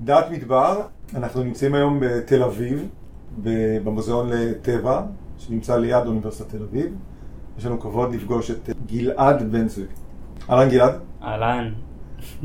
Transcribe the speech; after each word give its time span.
דעת 0.00 0.30
מדבר, 0.30 0.80
אנחנו 1.14 1.42
נמצאים 1.42 1.74
היום 1.74 2.00
בתל 2.00 2.42
אביב, 2.42 2.88
במוזיאון 3.84 4.30
לטבע, 4.30 5.02
שנמצא 5.38 5.76
ליד 5.76 6.06
אוניברסיטת 6.06 6.48
תל 6.48 6.62
אביב. 6.62 6.94
יש 7.58 7.66
לנו 7.66 7.80
כבוד 7.80 8.14
לפגוש 8.14 8.50
את 8.50 8.70
גלעד 8.86 9.52
בן 9.52 9.68
צבי. 9.68 9.84
אהלן 10.50 10.70
גלעד. 10.70 10.94
אהלן. 11.22 11.72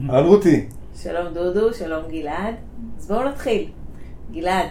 אהלן 0.10 0.28
רותי. 0.28 0.66
שלום 0.96 1.34
דודו, 1.34 1.74
שלום 1.74 2.04
גלעד. 2.12 2.56
אז 2.98 3.08
בואו 3.08 3.30
נתחיל. 3.30 3.70
גלעד, 4.32 4.70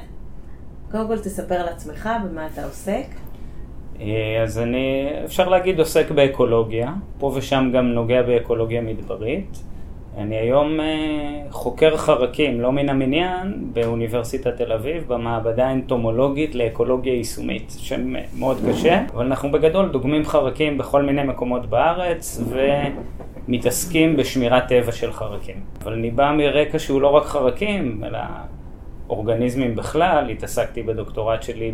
קודם 0.91 1.07
כל 1.07 1.19
תספר 1.19 1.55
על 1.55 1.69
עצמך 1.69 2.11
במה 2.25 2.47
אתה 2.47 2.65
עוסק. 2.65 3.07
אה, 4.01 4.43
אז 4.43 4.59
אני, 4.59 5.11
אפשר 5.25 5.49
להגיד, 5.49 5.79
עוסק 5.79 6.11
באקולוגיה. 6.11 6.95
פה 7.19 7.33
ושם 7.37 7.71
גם 7.75 7.87
נוגע 7.87 8.23
באקולוגיה 8.23 8.81
מדברית. 8.81 9.59
אני 10.19 10.37
היום 10.37 10.81
אה, 10.81 11.43
חוקר 11.51 11.97
חרקים, 11.97 12.61
לא 12.61 12.73
מן 12.73 12.89
המניין, 12.89 13.69
באוניברסיטת 13.73 14.57
תל 14.57 14.73
אביב, 14.73 15.05
במעבדה 15.09 15.67
האנטומולוגית 15.67 16.55
לאקולוגיה 16.55 17.15
יישומית, 17.15 17.75
שם 17.79 18.13
מאוד 18.39 18.57
קשה, 18.69 19.03
אבל 19.15 19.27
אנחנו 19.27 19.51
בגדול 19.51 19.89
דוגמים 19.89 20.25
חרקים 20.25 20.79
בכל 20.79 21.03
מיני 21.03 21.23
מקומות 21.23 21.67
בארץ, 21.67 22.45
ומתעסקים 23.49 24.17
בשמירת 24.17 24.69
טבע 24.69 24.93
של 24.93 25.13
חרקים. 25.13 25.57
אבל 25.83 25.93
אני 25.93 26.11
בא 26.11 26.33
מרקע 26.37 26.79
שהוא 26.79 27.01
לא 27.01 27.09
רק 27.09 27.25
חרקים, 27.25 28.05
אלא 28.05 28.19
אורגניזמים 29.09 29.75
בכלל, 29.75 30.31
התעסקתי 30.31 30.83
בדוקטורט 30.83 31.43
שלי 31.43 31.73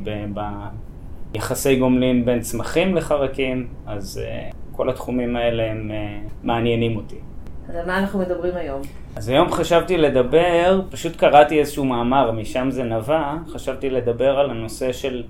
ביחסי 1.32 1.76
גומלין 1.76 2.24
בין 2.24 2.40
צמחים 2.40 2.94
לחרקים, 2.94 3.66
אז 3.86 4.22
אה, 4.24 4.50
כל 4.72 4.90
התחומים 4.90 5.36
האלה 5.36 5.70
הם 5.70 5.90
אה, 5.90 6.18
מעניינים 6.42 6.96
אותי. 6.96 7.27
אז 7.68 7.76
על 7.76 7.86
מה 7.86 7.98
אנחנו 7.98 8.18
מדברים 8.18 8.56
היום? 8.56 8.82
אז 9.16 9.28
היום 9.28 9.52
חשבתי 9.52 9.96
לדבר, 9.96 10.80
פשוט 10.90 11.16
קראתי 11.16 11.60
איזשהו 11.60 11.84
מאמר, 11.84 12.30
משם 12.32 12.70
זה 12.70 12.84
נבע, 12.84 13.34
חשבתי 13.48 13.90
לדבר 13.90 14.38
על 14.38 14.50
הנושא 14.50 14.92
של, 14.92 15.22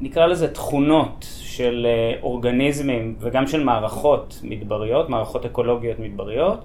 נקרא 0.00 0.26
לזה 0.26 0.54
תכונות 0.54 1.26
של 1.40 1.86
אה, 1.86 2.20
אורגניזמים 2.22 3.16
וגם 3.20 3.46
של 3.46 3.64
מערכות 3.64 4.40
מדבריות, 4.42 5.08
מערכות 5.08 5.44
אקולוגיות 5.44 5.98
מדבריות, 5.98 6.64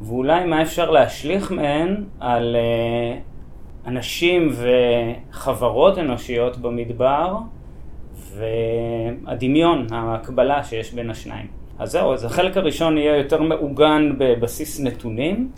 ואולי 0.00 0.44
מה 0.44 0.62
אפשר 0.62 0.90
להשליך 0.90 1.52
מהן 1.52 2.04
על 2.20 2.56
אה, 2.56 3.18
אנשים 3.86 4.50
וחברות 5.32 5.98
אנושיות 5.98 6.56
במדבר, 6.56 7.36
והדמיון, 8.34 9.86
ההקבלה 9.90 10.64
שיש 10.64 10.92
בין 10.92 11.10
השניים. 11.10 11.57
אז 11.78 11.90
זהו, 11.90 12.12
אז 12.12 12.24
החלק 12.24 12.56
הראשון 12.56 12.98
יהיה 12.98 13.16
יותר 13.16 13.42
מעוגן 13.42 14.12
בבסיס 14.18 14.80
נתונים, 14.80 15.50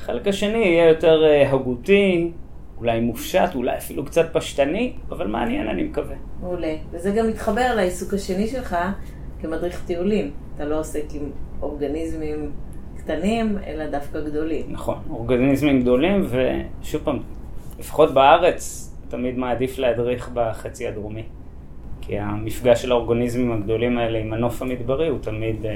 החלק 0.00 0.28
השני 0.28 0.58
יהיה 0.58 0.88
יותר 0.88 1.24
אה, 1.24 1.52
הגותי, 1.52 2.32
אולי 2.78 3.00
מופשט, 3.00 3.54
אולי 3.54 3.76
אפילו 3.76 4.04
קצת 4.04 4.26
פשטני, 4.32 4.92
אבל 5.10 5.26
מעניין 5.26 5.68
אני 5.68 5.82
מקווה. 5.82 6.16
מעולה. 6.40 6.74
וזה 6.90 7.10
גם 7.10 7.28
מתחבר 7.28 7.74
לעיסוק 7.76 8.14
השני 8.14 8.46
שלך 8.46 8.76
כמדריך 9.42 9.82
טיולים. 9.86 10.30
אתה 10.56 10.64
לא 10.64 10.80
עוסק 10.80 11.04
עם 11.14 11.30
אורגניזמים 11.62 12.52
קטנים, 12.96 13.58
אלא 13.66 13.86
דווקא 13.86 14.20
גדולים. 14.20 14.66
נכון, 14.68 14.98
אורגניזמים 15.10 15.80
גדולים, 15.80 16.26
ושוב 16.82 17.00
פעם, 17.04 17.18
לפחות 17.78 18.14
בארץ, 18.14 18.94
תמיד 19.08 19.38
מעדיף 19.38 19.78
להדריך 19.78 20.30
בחצי 20.34 20.88
הדרומי. 20.88 21.24
כי 22.02 22.18
המפגש 22.18 22.82
של 22.82 22.92
האורגניזמים 22.92 23.52
הגדולים 23.52 23.98
האלה 23.98 24.18
עם 24.18 24.32
הנוף 24.32 24.62
המדברי 24.62 25.08
הוא 25.08 25.18
תמיד 25.18 25.56
uh, 25.62 25.68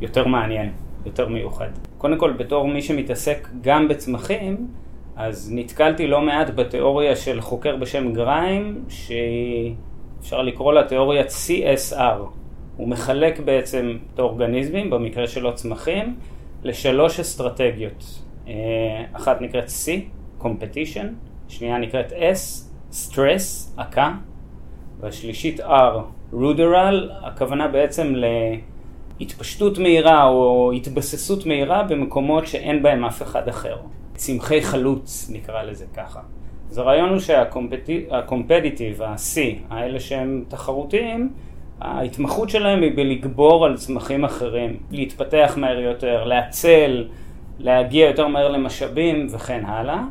יותר 0.00 0.26
מעניין, 0.26 0.72
יותר 1.06 1.28
מיוחד. 1.28 1.68
קודם 1.98 2.18
כל, 2.18 2.32
בתור 2.32 2.68
מי 2.68 2.82
שמתעסק 2.82 3.48
גם 3.60 3.88
בצמחים, 3.88 4.68
אז 5.16 5.52
נתקלתי 5.54 6.06
לא 6.06 6.20
מעט 6.20 6.50
בתיאוריה 6.54 7.16
של 7.16 7.40
חוקר 7.40 7.76
בשם 7.76 8.12
גריים, 8.12 8.84
שהיא, 8.88 9.74
אפשר 10.20 10.42
לקרוא 10.42 10.72
לה 10.72 10.84
תיאוריית 10.84 11.28
CSR. 11.28 12.18
הוא 12.76 12.88
מחלק 12.88 13.40
בעצם 13.40 13.98
את 14.14 14.18
האורגניזמים, 14.18 14.90
במקרה 14.90 15.26
שלו 15.26 15.54
צמחים, 15.54 16.16
לשלוש 16.62 17.20
אסטרטגיות. 17.20 18.20
Uh, 18.46 18.50
אחת 19.12 19.40
נקראת 19.40 19.66
C, 19.66 19.88
Competition, 20.42 21.06
שנייה 21.48 21.78
נקראת 21.78 22.12
S, 22.12 22.64
Stress, 22.92 23.70
עקה, 23.76 24.12
והשלישית 25.04 25.60
R, 25.60 25.98
רודרל, 26.32 27.10
הכוונה 27.22 27.68
בעצם 27.68 28.14
להתפשטות 29.20 29.78
מהירה 29.78 30.24
או 30.24 30.72
התבססות 30.72 31.46
מהירה 31.46 31.82
במקומות 31.82 32.46
שאין 32.46 32.82
בהם 32.82 33.04
אף 33.04 33.22
אחד 33.22 33.48
אחר. 33.48 33.76
צמחי 34.14 34.62
חלוץ 34.62 35.30
נקרא 35.32 35.62
לזה 35.62 35.84
ככה. 35.96 36.20
אז 36.70 36.78
הרעיון 36.78 37.08
הוא 37.08 37.18
שהקומפטיטיב, 37.18 39.02
ה-C, 39.02 39.40
האלה 39.70 40.00
שהם 40.00 40.44
תחרותיים, 40.48 41.32
ההתמחות 41.80 42.50
שלהם 42.50 42.82
היא 42.82 42.92
בלגבור 42.96 43.64
על 43.64 43.76
צמחים 43.76 44.24
אחרים, 44.24 44.76
להתפתח 44.90 45.54
מהר 45.56 45.78
יותר, 45.78 46.24
להצל, 46.24 47.08
להגיע 47.58 48.06
יותר 48.06 48.28
מהר 48.28 48.48
למשאבים 48.48 49.26
וכן 49.30 49.64
הלאה. 49.66 50.02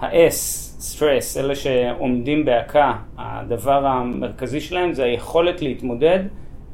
ה-S, 0.00 0.61
סטרס, 0.82 1.36
אלה 1.36 1.54
שעומדים 1.54 2.44
בהקה, 2.44 2.92
הדבר 3.18 3.86
המרכזי 3.86 4.60
שלהם 4.60 4.92
זה 4.92 5.04
היכולת 5.04 5.62
להתמודד 5.62 6.18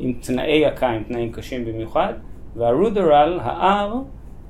עם 0.01 0.13
תנאי 0.13 0.67
הקה, 0.67 0.89
עם 0.89 1.03
תנאים 1.03 1.33
קשים 1.33 1.65
במיוחד, 1.65 2.13
והרודרל, 2.57 3.41
ה-R, 3.43 3.95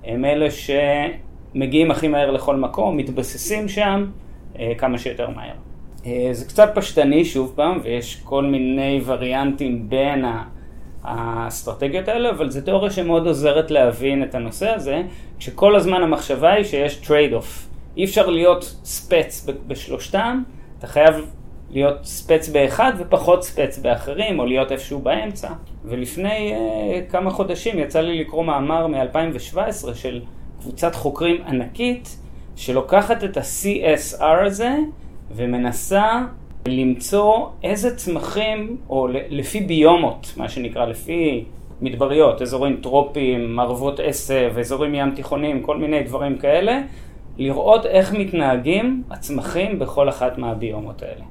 הם 0.04 0.24
אלה 0.24 0.48
שמגיעים 0.50 1.90
הכי 1.90 2.08
מהר 2.08 2.30
לכל 2.30 2.56
מקום, 2.56 2.96
מתבססים 2.96 3.68
שם 3.68 4.06
אה, 4.58 4.72
כמה 4.78 4.98
שיותר 4.98 5.30
מהר. 5.30 5.54
אה, 6.06 6.28
זה 6.32 6.44
קצת 6.44 6.70
פשטני 6.74 7.24
שוב 7.24 7.52
פעם, 7.56 7.80
ויש 7.82 8.20
כל 8.24 8.44
מיני 8.44 9.00
וריאנטים 9.04 9.88
בין 9.88 10.24
האסטרטגיות 11.04 12.08
האלה, 12.08 12.30
אבל 12.30 12.50
זו 12.50 12.60
תיאוריה 12.60 12.90
שמאוד 12.90 13.26
עוזרת 13.26 13.70
להבין 13.70 14.22
את 14.22 14.34
הנושא 14.34 14.68
הזה, 14.68 15.02
כשכל 15.38 15.76
הזמן 15.76 16.02
המחשבה 16.02 16.52
היא 16.52 16.64
שיש 16.64 17.10
אוף. 17.32 17.67
אי 17.98 18.04
אפשר 18.04 18.30
להיות 18.30 18.64
ספץ 18.84 19.46
בשלושתם, 19.66 20.42
אתה 20.78 20.86
חייב 20.86 21.14
להיות 21.70 22.04
ספץ 22.04 22.48
באחד 22.48 22.92
ופחות 22.98 23.44
ספץ 23.44 23.78
באחרים, 23.78 24.38
או 24.38 24.46
להיות 24.46 24.72
איפשהו 24.72 24.98
באמצע. 24.98 25.48
ולפני 25.84 26.54
uh, 26.54 27.12
כמה 27.12 27.30
חודשים 27.30 27.78
יצא 27.78 28.00
לי 28.00 28.20
לקרוא 28.20 28.44
מאמר 28.44 28.86
מ-2017 28.86 29.94
של 29.94 30.20
קבוצת 30.60 30.94
חוקרים 30.94 31.36
ענקית, 31.46 32.18
שלוקחת 32.56 33.24
את 33.24 33.36
ה-CSR 33.36 34.46
הזה 34.46 34.76
ומנסה 35.30 36.20
למצוא 36.68 37.46
איזה 37.62 37.96
צמחים, 37.96 38.76
או 38.88 39.08
לפי 39.10 39.60
ביומות, 39.60 40.32
מה 40.36 40.48
שנקרא, 40.48 40.86
לפי 40.86 41.44
מדבריות, 41.80 42.42
אזורים 42.42 42.76
טרופיים, 42.82 43.56
מערבות 43.56 44.00
עשב, 44.00 44.52
אזורים 44.58 44.94
ים 44.94 45.10
תיכוניים, 45.10 45.62
כל 45.62 45.76
מיני 45.76 46.02
דברים 46.02 46.38
כאלה, 46.38 46.80
לראות 47.38 47.86
איך 47.86 48.12
מתנהגים 48.12 49.02
הצמחים 49.10 49.78
בכל 49.78 50.08
אחת 50.08 50.38
מהביומות 50.38 51.02
האלה. 51.02 51.24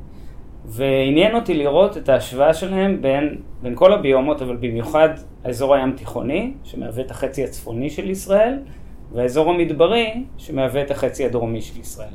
ועניין 0.66 1.36
אותי 1.36 1.54
לראות 1.54 1.98
את 1.98 2.10
ההשוואה 2.10 2.54
שלהם 2.54 3.02
בין, 3.02 3.38
בין 3.62 3.76
כל 3.76 3.94
הביומות, 3.94 4.42
אבל 4.42 4.56
במיוחד 4.56 5.10
האזור 5.44 5.76
הים 5.76 5.92
תיכוני, 5.92 6.54
שמהווה 6.64 7.04
את 7.04 7.12
החצי 7.12 7.44
הצפוני 7.44 7.90
של 7.90 8.10
ישראל, 8.10 8.60
והאזור 9.14 9.50
המדברי, 9.50 10.24
שמהווה 10.38 10.82
את 10.82 10.92
החצי 10.92 11.26
הדרומי 11.26 11.62
של 11.62 11.80
ישראל. 11.80 12.14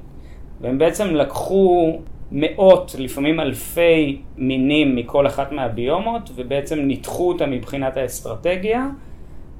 והם 0.60 0.78
בעצם 0.78 1.14
לקחו 1.14 1.98
מאות, 2.32 2.94
לפעמים 2.98 3.40
אלפי 3.40 4.22
מינים 4.36 4.96
מכל 4.96 5.26
אחת 5.26 5.52
מהביומות, 5.52 6.30
ובעצם 6.34 6.78
ניתחו 6.78 7.28
אותם 7.28 7.50
מבחינת 7.50 7.96
האסטרטגיה, 7.96 8.86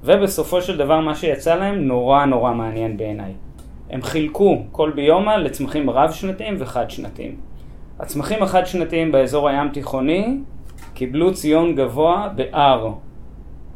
ובסופו 0.05 0.63
של 0.63 0.77
דבר 0.77 1.01
מה 1.01 1.15
שיצא 1.15 1.55
להם 1.55 1.75
נורא 1.75 2.25
נורא 2.25 2.55
מעניין 2.55 2.97
בעיניי. 2.97 3.33
הם 3.93 4.03
חילקו 4.03 4.63
כל 4.73 4.93
ביומה 4.95 5.37
לצמחים 5.37 5.91
רב-שנתיים 5.91 6.55
וחד-שנתיים. 6.59 7.37
הצמחים 8.01 8.43
החד-שנתיים 8.43 9.13
באזור 9.13 9.49
הים 9.49 9.69
תיכוני 9.69 10.39
קיבלו 10.95 11.35
ציון 11.35 11.75
גבוה 11.75 12.29
ב-R, 12.37 12.89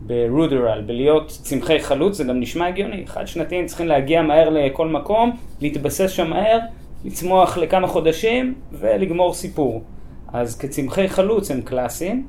ברודרל, 0.00 0.82
בלהיות 0.87 1.26
צמחי 1.26 1.81
חלוץ, 1.81 2.17
זה 2.17 2.25
גם 2.25 2.41
נשמע 2.41 2.67
הגיוני, 2.67 3.06
חד-שנתיים 3.06 3.67
צריכים 3.67 3.87
להגיע 3.87 4.23
מהר 4.23 4.50
לכל 4.50 4.88
מקום, 4.88 5.37
להתבסס 5.61 6.11
שם 6.11 6.31
מהר, 6.31 6.58
לצמוח 7.05 7.58
לכמה 7.58 7.87
חודשים 7.87 8.55
ולגמור 8.73 9.35
סיפור. 9.35 9.82
אז 10.32 10.58
כצמחי 10.58 11.08
חלוץ 11.08 11.50
הם 11.50 11.61
קלאסיים, 11.61 12.26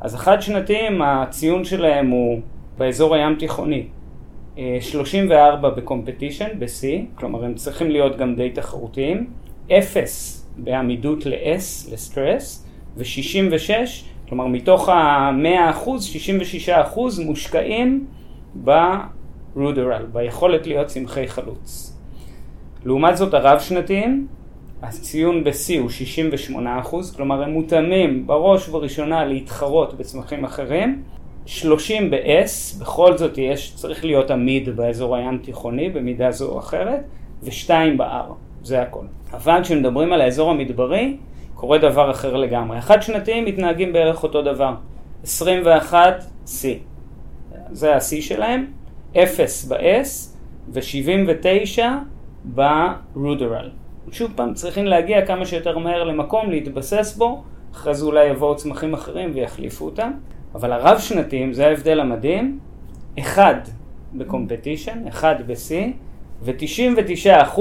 אז 0.00 0.14
החד-שנתיים 0.14 1.02
הציון 1.02 1.64
שלהם 1.64 2.10
הוא 2.10 2.40
באזור 2.78 3.14
הים 3.14 3.34
תיכוני 3.34 3.86
34 4.80 5.70
בקומפטישן, 5.70 6.48
ב-C, 6.58 6.84
כלומר 7.14 7.44
הם 7.44 7.54
צריכים 7.54 7.90
להיות 7.90 8.16
גם 8.16 8.34
די 8.34 8.50
תחרותיים, 8.50 9.26
0 9.72 10.46
בעמידות 10.56 11.26
ל-S, 11.26 11.92
לסטרס, 11.92 12.66
ו-66, 12.96 13.70
כלומר 14.28 14.46
מתוך 14.46 14.88
ה-100%, 14.88 15.88
66% 16.68 16.98
מושקעים 17.24 18.06
ברודרל, 18.54 20.06
ביכולת 20.12 20.66
להיות 20.66 20.86
צמחי 20.86 21.28
חלוץ. 21.28 21.96
לעומת 22.84 23.16
זאת 23.16 23.34
הרב-שנתיים, 23.34 24.26
הציון 24.82 25.44
ב-C 25.44 25.78
הוא 25.80 25.90
68%, 26.84 27.16
כלומר 27.16 27.42
הם 27.42 27.50
מותאמים 27.50 28.26
בראש 28.26 28.68
ובראשונה 28.68 29.24
להתחרות 29.24 29.94
בצמחים 29.94 30.44
אחרים, 30.44 31.02
30 31.46 32.10
ב-S, 32.10 32.80
בכל 32.80 33.18
זאת 33.18 33.38
יש, 33.38 33.74
צריך 33.74 34.04
להיות 34.04 34.30
עמיד 34.30 34.76
באזור 34.76 35.16
הים 35.16 35.38
תיכוני 35.38 35.90
במידה 35.90 36.30
זו 36.30 36.48
או 36.48 36.58
אחרת, 36.58 37.00
ו-2 37.42 37.70
ב-R, 37.98 38.32
זה 38.62 38.82
הכל. 38.82 39.04
אבל 39.32 39.62
כשמדברים 39.62 40.12
על 40.12 40.20
האזור 40.20 40.50
המדברי, 40.50 41.16
קורה 41.54 41.78
דבר 41.78 42.10
אחר 42.10 42.36
לגמרי. 42.36 42.78
החד 42.78 43.02
שנתיים 43.02 43.44
מתנהגים 43.44 43.92
בערך 43.92 44.22
אותו 44.22 44.42
דבר. 44.42 44.74
21 45.22 46.24
C, 46.46 46.50
זה 47.70 47.94
ה-C 47.94 48.22
שלהם, 48.22 48.66
0 49.16 49.64
ב-S 49.64 50.36
ו-79 50.68 51.82
ברודרל. 52.44 53.70
שוב 54.12 54.32
פעם, 54.36 54.54
צריכים 54.54 54.84
להגיע 54.84 55.26
כמה 55.26 55.46
שיותר 55.46 55.78
מהר 55.78 56.04
למקום, 56.04 56.50
להתבסס 56.50 57.16
בו, 57.16 57.42
אחרי 57.72 57.94
זה 57.94 58.04
אולי 58.04 58.24
יבואו 58.24 58.56
צמחים 58.56 58.94
אחרים 58.94 59.30
ויחליפו 59.34 59.84
אותם. 59.84 60.12
אבל 60.54 60.72
הרב 60.72 60.98
שנתיים, 60.98 61.52
זה 61.52 61.66
ההבדל 61.66 62.00
המדהים, 62.00 62.58
אחד 63.18 63.54
בקומפטישן, 64.14 65.06
אחד 65.08 65.34
ב-C, 65.46 65.72
ו-99% 66.42 67.60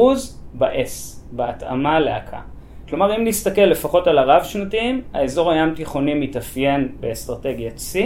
ב-S, 0.53 1.19
בהתאמה 1.31 1.99
להקה. 1.99 2.39
כלומר, 2.89 3.15
אם 3.15 3.23
נסתכל 3.23 3.61
לפחות 3.61 4.07
על 4.07 4.17
הרב 4.17 4.43
שנתיים, 4.43 5.01
האזור 5.13 5.51
הים 5.51 5.75
תיכוני 5.75 6.13
מתאפיין 6.13 6.95
באסטרטגיית 6.99 7.77
C, 7.77 7.97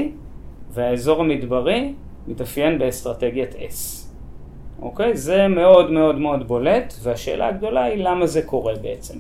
והאזור 0.72 1.22
המדברי 1.22 1.94
מתאפיין 2.28 2.80
באסטרטגיית 2.80 3.56
S. 3.56 4.04
אוקיי? 4.82 5.18
זה 5.18 5.48
מאוד 5.48 5.92
מאוד 5.92 6.20
מאוד 6.20 6.48
בולט, 6.48 6.94
והשאלה 7.04 7.48
הגדולה 7.48 7.84
היא 7.84 8.04
למה 8.04 8.28
זה 8.28 8.42
קורה 8.42 8.74
בעצם. 8.82 9.20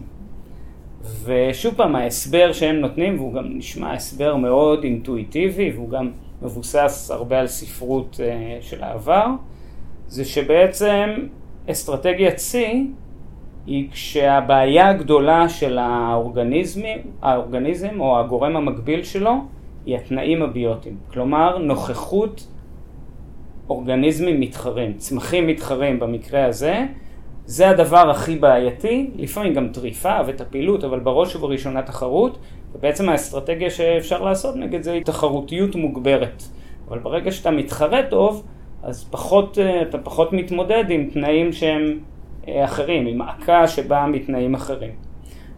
ושוב 1.23 1.73
פעם, 1.73 1.95
ההסבר 1.95 2.53
שהם 2.53 2.75
נותנים, 2.75 3.15
והוא 3.15 3.33
גם 3.33 3.57
נשמע 3.57 3.93
הסבר 3.93 4.35
מאוד 4.35 4.83
אינטואיטיבי, 4.83 5.71
והוא 5.71 5.89
גם 5.89 6.11
מבוסס 6.41 7.11
הרבה 7.11 7.39
על 7.39 7.47
ספרות 7.47 8.19
uh, 8.19 8.63
של 8.63 8.83
העבר, 8.83 9.25
זה 10.07 10.25
שבעצם 10.25 11.09
אסטרטגיית 11.71 12.35
C 12.35 12.57
היא 13.65 13.89
כשהבעיה 13.91 14.89
הגדולה 14.89 15.49
של 15.49 15.77
האורגניזמים, 15.77 16.99
האורגניזם 17.21 17.99
או 17.99 18.19
הגורם 18.19 18.55
המקביל 18.55 19.03
שלו 19.03 19.33
היא 19.85 19.95
התנאים 19.95 20.41
הביוטיים. 20.41 20.97
כלומר, 21.11 21.57
נוכחות 21.57 22.47
אורגניזמים 23.69 24.39
מתחרים, 24.39 24.93
צמחים 24.97 25.47
מתחרים 25.47 25.99
במקרה 25.99 26.45
הזה, 26.45 26.85
זה 27.45 27.69
הדבר 27.69 28.09
הכי 28.09 28.35
בעייתי, 28.35 29.11
לפעמים 29.15 29.53
גם 29.53 29.67
טריפה 29.73 30.17
וטפילות, 30.27 30.83
אבל 30.83 30.99
בראש 30.99 31.35
ובראשונה 31.35 31.81
תחרות, 31.81 32.37
ובעצם 32.75 33.09
האסטרטגיה 33.09 33.69
שאפשר 33.69 34.23
לעשות 34.23 34.55
נגד 34.55 34.83
זה 34.83 34.91
היא 34.91 35.03
תחרותיות 35.03 35.75
מוגברת. 35.75 36.43
אבל 36.89 36.99
ברגע 36.99 37.31
שאתה 37.31 37.51
מתחרה 37.51 38.03
טוב, 38.09 38.43
אז 38.83 39.07
פחות, 39.11 39.59
אה, 39.59 39.81
אתה 39.81 39.97
פחות 39.97 40.33
מתמודד 40.33 40.83
עם 40.89 41.09
תנאים 41.13 41.53
שהם 41.53 41.99
אה, 42.47 42.65
אחרים, 42.65 43.07
עם 43.07 43.17
מעקה 43.17 43.67
שבאה 43.67 44.07
מתנאים 44.07 44.53
אחרים. 44.53 44.91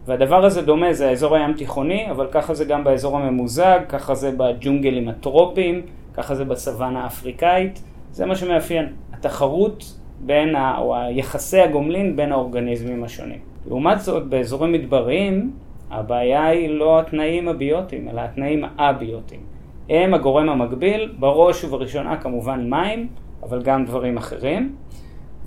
והדבר 0.06 0.44
הזה 0.44 0.62
דומה, 0.62 0.92
זה 0.92 1.08
האזור 1.08 1.36
הים 1.36 1.52
תיכוני, 1.52 2.10
אבל 2.10 2.26
ככה 2.30 2.54
זה 2.54 2.64
גם 2.64 2.84
באזור 2.84 3.18
הממוזג, 3.18 3.78
ככה 3.88 4.14
זה 4.14 4.30
בג'ונגלים 4.36 5.08
הטרופיים, 5.08 5.82
ככה 6.14 6.34
זה 6.34 6.44
בסוואנה 6.44 7.04
האפריקאית, 7.04 7.82
זה 8.10 8.26
מה 8.26 8.36
שמאפיין. 8.36 8.92
התחרות 9.12 9.84
בין, 10.20 10.56
ה, 10.56 10.78
או 10.78 10.96
היחסי 10.96 11.60
הגומלין 11.60 12.16
בין 12.16 12.32
האורגניזמים 12.32 13.04
השונים. 13.04 13.38
לעומת 13.66 14.00
זאת, 14.00 14.26
באזורים 14.26 14.72
מדבריים, 14.72 15.52
הבעיה 15.90 16.46
היא 16.46 16.70
לא 16.70 17.00
התנאים 17.00 17.48
הביוטיים, 17.48 18.08
אלא 18.08 18.20
התנאים 18.20 18.64
הביוטיים. 18.78 19.40
הם 19.88 20.14
הגורם 20.14 20.48
המקביל, 20.48 21.12
בראש 21.18 21.64
ובראשונה 21.64 22.16
כמובן 22.16 22.70
מים, 22.70 23.08
אבל 23.42 23.62
גם 23.62 23.84
דברים 23.84 24.16
אחרים. 24.16 24.76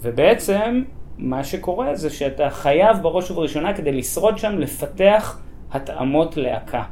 ובעצם 0.01 0.83
מה 1.17 1.43
שקורה 1.43 1.95
זה 1.95 2.09
שאתה 2.09 2.49
חייב 2.49 2.97
בראש 3.01 3.31
ובראשונה 3.31 3.73
כדי 3.73 3.91
לשרוד 3.91 4.37
שם 4.37 4.57
לפתח 4.57 5.39
התאמות 5.71 6.37
להקה. 6.37 6.83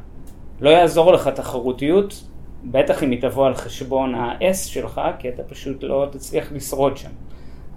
לא 0.60 0.70
יעזור 0.70 1.12
לך 1.12 1.28
תחרותיות, 1.28 2.24
בטח 2.64 3.02
אם 3.02 3.10
היא 3.10 3.20
תבוא 3.20 3.46
על 3.46 3.54
חשבון 3.54 4.14
ה-S 4.14 4.54
שלך, 4.54 5.00
כי 5.18 5.28
אתה 5.28 5.42
פשוט 5.42 5.82
לא 5.82 6.06
תצליח 6.10 6.52
לשרוד 6.52 6.96
שם. 6.96 7.10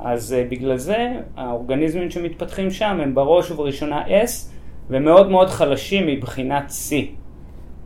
אז 0.02 0.36
uh, 0.38 0.52
בגלל 0.52 0.78
זה 0.78 1.12
האורגניזמים 1.38 2.10
שמתפתחים 2.10 2.72
שם 2.72 3.00
הם 3.02 3.16
בראש 3.16 3.52
ובראשונה 3.52 4.06
S 4.08 4.50
ומאוד 4.90 5.30
מאוד 5.30 5.50
חלשים 5.50 6.08
מבחינת 6.08 6.70
C. 6.70 6.92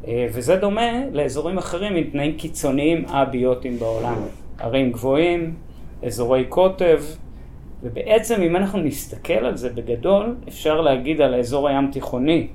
Uh, 0.04 0.08
וזה 0.34 0.56
דומה 0.56 0.92
לאזורים 1.12 1.58
אחרים 1.58 1.96
עם 1.96 2.04
תנאים 2.04 2.38
קיצוניים 2.38 3.06
אביוטיים 3.06 3.80
בעולם. 3.80 4.16
ערים 4.60 4.92
גבוהים, 4.92 5.56
אזורי 6.04 6.46
קוטב, 6.46 7.02
ובעצם 7.84 8.42
אם 8.42 8.56
אנחנו 8.56 8.80
נסתכל 8.80 9.34
על 9.34 9.58
זה 9.58 9.70
בגדול, 9.70 10.36
אפשר 10.48 10.82
להגיד 10.82 11.22
על 11.22 11.34
האזור 11.34 11.68
הים 11.68 11.92
תיכוני, 11.92 12.48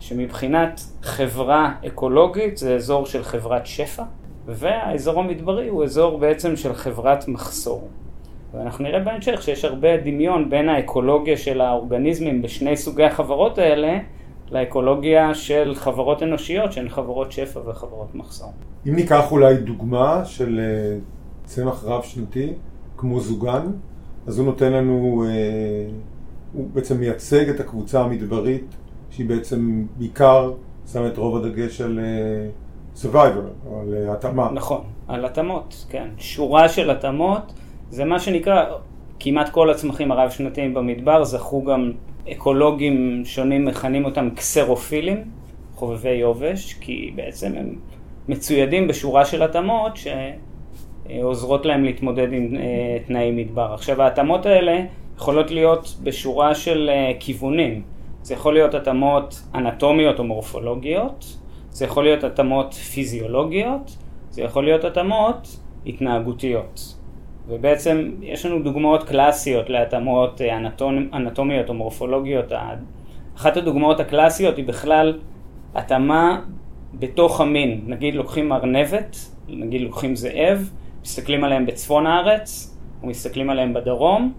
שמבחינת 0.00 0.80
חברה 1.02 1.74
אקולוגית 1.86 2.56
זה 2.56 2.74
אזור 2.74 3.06
של 3.06 3.22
חברת 3.22 3.66
שפע, 3.66 4.02
והאזור 4.46 5.20
המדברי 5.20 5.68
הוא 5.68 5.84
אזור 5.84 6.18
בעצם 6.18 6.56
של 6.56 6.74
חברת 6.74 7.28
מחסור. 7.28 7.88
ואנחנו 8.54 8.84
נראה 8.84 9.00
בהמשך 9.00 9.42
שיש 9.42 9.64
הרבה 9.64 9.96
דמיון 9.96 10.50
בין 10.50 10.68
האקולוגיה 10.68 11.36
של 11.36 11.60
האורגניזמים 11.60 12.42
בשני 12.42 12.76
סוגי 12.76 13.04
החברות 13.04 13.58
האלה 13.58 13.98
לאקולוגיה 14.50 15.34
של 15.34 15.72
חברות 15.74 16.22
אנושיות 16.22 16.72
שהן 16.72 16.88
חברות 16.88 17.32
שפע 17.32 17.60
וחברות 17.66 18.14
מחסור. 18.14 18.52
אם 18.88 18.96
ניקח 18.96 19.32
אולי 19.32 19.56
דוגמה 19.56 20.24
של 20.24 20.60
אה, 20.60 20.98
צמח 21.44 21.84
רב 21.84 22.02
שנתי 22.02 22.52
כמו 22.96 23.20
זוגן, 23.20 23.66
אז 24.26 24.38
הוא 24.38 24.46
נותן 24.46 24.72
לנו, 24.72 25.24
אה, 25.28 25.90
הוא 26.52 26.68
בעצם 26.72 27.00
מייצג 27.00 27.48
את 27.48 27.60
הקבוצה 27.60 28.00
המדברית 28.00 28.76
שהיא 29.10 29.28
בעצם 29.28 29.86
בעיקר 29.96 30.52
שמה 30.92 31.06
את 31.06 31.16
רוב 31.16 31.36
הדגש 31.36 31.80
על 31.80 31.98
אה, 31.98 32.48
survivor, 33.02 33.70
על 33.80 33.94
התאמה. 34.08 34.50
נכון, 34.52 34.80
על 35.08 35.24
התאמות, 35.24 35.84
כן. 35.88 36.08
שורה 36.18 36.68
של 36.68 36.90
התאמות. 36.90 37.52
זה 37.90 38.04
מה 38.04 38.20
שנקרא, 38.20 38.64
כמעט 39.20 39.48
כל 39.48 39.70
הצמחים 39.70 40.12
הרב-שנתיים 40.12 40.74
במדבר 40.74 41.24
זכו 41.24 41.64
גם 41.64 41.92
אקולוגים 42.32 43.22
שונים 43.24 43.64
מכנים 43.64 44.04
אותם 44.04 44.28
קסרופילים, 44.30 45.24
חובבי 45.74 46.10
יובש, 46.10 46.74
כי 46.80 47.12
בעצם 47.14 47.52
הם 47.56 47.74
מצוידים 48.28 48.88
בשורה 48.88 49.24
של 49.24 49.42
התאמות 49.42 49.92
שעוזרות 51.06 51.66
להם 51.66 51.84
להתמודד 51.84 52.32
עם 52.32 52.56
אה, 52.56 52.98
תנאי 53.06 53.30
מדבר. 53.30 53.74
עכשיו 53.74 54.02
ההתאמות 54.02 54.46
האלה 54.46 54.80
יכולות 55.16 55.50
להיות 55.50 55.96
בשורה 56.02 56.54
של 56.54 56.90
אה, 56.92 57.12
כיוונים. 57.20 57.82
זה 58.22 58.34
יכול 58.34 58.54
להיות 58.54 58.74
התאמות 58.74 59.42
אנטומיות 59.54 60.18
או 60.18 60.24
מורפולוגיות, 60.24 61.36
זה 61.70 61.84
יכול 61.84 62.04
להיות 62.04 62.24
התאמות 62.24 62.74
פיזיולוגיות, 62.74 63.96
זה 64.30 64.42
יכול 64.42 64.64
להיות 64.64 64.84
התאמות 64.84 65.56
התנהגותיות. 65.86 66.99
ובעצם 67.48 68.10
יש 68.22 68.46
לנו 68.46 68.62
דוגמאות 68.62 69.08
קלאסיות 69.08 69.70
להתאמות 69.70 70.40
אה, 70.40 70.56
אנטומ... 70.56 71.08
אנטומיות 71.14 71.68
או 71.68 71.74
מורפולוגיות. 71.74 72.52
אחת 73.36 73.56
הדוגמאות 73.56 74.00
הקלאסיות 74.00 74.56
היא 74.56 74.64
בכלל 74.64 75.18
התאמה 75.74 76.40
בתוך 76.94 77.40
המין. 77.40 77.80
נגיד 77.86 78.14
לוקחים 78.14 78.52
ארנבת, 78.52 79.16
נגיד 79.48 79.80
לוקחים 79.80 80.16
זאב, 80.16 80.70
מסתכלים 81.02 81.44
עליהם 81.44 81.66
בצפון 81.66 82.06
הארץ, 82.06 82.76
או 83.02 83.08
מסתכלים 83.08 83.50
עליהם 83.50 83.74
בדרום, 83.74 84.32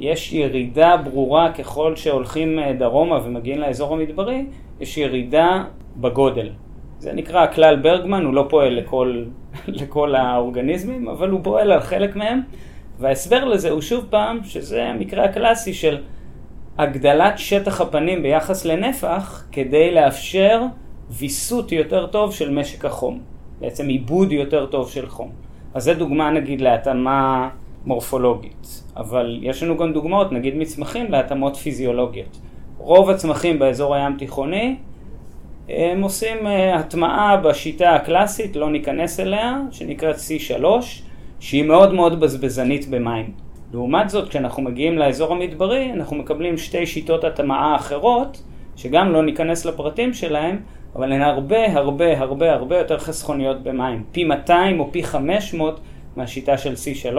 יש 0.00 0.32
ירידה 0.32 0.96
ברורה 0.96 1.52
ככל 1.52 1.96
שהולכים 1.96 2.58
אה, 2.58 2.72
דרומה 2.72 3.18
ומגיעים 3.24 3.58
לאזור 3.58 3.94
המדברי, 3.94 4.46
יש 4.80 4.98
ירידה 4.98 5.64
בגודל. 5.96 6.50
זה 6.98 7.12
נקרא 7.12 7.46
כלל 7.46 7.76
ברגמן, 7.76 8.24
הוא 8.24 8.34
לא 8.34 8.46
פועל 8.50 8.74
לכל, 8.74 9.24
לכל 9.68 10.14
האורגניזמים, 10.14 11.08
אבל 11.08 11.30
הוא 11.30 11.40
פועל 11.42 11.72
על 11.72 11.80
חלק 11.80 12.16
מהם, 12.16 12.40
וההסבר 12.98 13.44
לזה 13.44 13.70
הוא 13.70 13.80
שוב 13.80 14.06
פעם, 14.10 14.44
שזה 14.44 14.84
המקרה 14.84 15.24
הקלאסי 15.24 15.74
של 15.74 15.98
הגדלת 16.78 17.38
שטח 17.38 17.80
הפנים 17.80 18.22
ביחס 18.22 18.64
לנפח, 18.64 19.44
כדי 19.52 19.94
לאפשר 19.94 20.62
ויסות 21.10 21.72
יותר 21.72 22.06
טוב 22.06 22.34
של 22.34 22.50
משק 22.50 22.84
החום, 22.84 23.20
בעצם 23.60 23.88
עיבוד 23.88 24.32
יותר 24.32 24.66
טוב 24.66 24.90
של 24.90 25.08
חום. 25.08 25.30
אז 25.74 25.84
זה 25.84 25.94
דוגמה 25.94 26.30
נגיד 26.30 26.60
להתאמה 26.60 27.48
מורפולוגית, 27.86 28.82
אבל 28.96 29.38
יש 29.42 29.62
לנו 29.62 29.76
גם 29.76 29.92
דוגמאות, 29.92 30.32
נגיד 30.32 30.56
מצמחים, 30.56 31.12
להתאמות 31.12 31.56
פיזיולוגיות. 31.56 32.38
רוב 32.78 33.10
הצמחים 33.10 33.58
באזור 33.58 33.94
הים 33.94 34.16
תיכוני 34.16 34.76
הם 35.68 36.02
עושים 36.02 36.46
אה, 36.46 36.76
הטמעה 36.76 37.36
בשיטה 37.36 37.94
הקלאסית, 37.94 38.56
לא 38.56 38.70
ניכנס 38.70 39.20
אליה, 39.20 39.60
שנקראת 39.70 40.16
C3, 40.16 40.64
שהיא 41.40 41.64
מאוד 41.64 41.94
מאוד 41.94 42.20
בזבזנית 42.20 42.88
במים. 42.90 43.32
לעומת 43.72 44.10
זאת, 44.10 44.28
כשאנחנו 44.28 44.62
מגיעים 44.62 44.98
לאזור 44.98 45.32
המדברי, 45.32 45.92
אנחנו 45.92 46.16
מקבלים 46.16 46.58
שתי 46.58 46.86
שיטות 46.86 47.24
הטמעה 47.24 47.76
אחרות, 47.76 48.42
שגם 48.76 49.12
לא 49.12 49.22
ניכנס 49.22 49.64
לפרטים 49.64 50.12
שלהם, 50.12 50.60
אבל 50.96 51.12
הן 51.12 51.22
הרבה 51.22 51.72
הרבה 51.72 52.20
הרבה 52.20 52.52
הרבה 52.52 52.78
יותר 52.78 52.98
חסכוניות 52.98 53.62
במים. 53.62 54.04
פי 54.12 54.24
200 54.24 54.80
או 54.80 54.92
פי 54.92 55.02
500 55.02 55.80
מהשיטה 56.16 56.58
של 56.58 56.72
C3, 56.72 57.16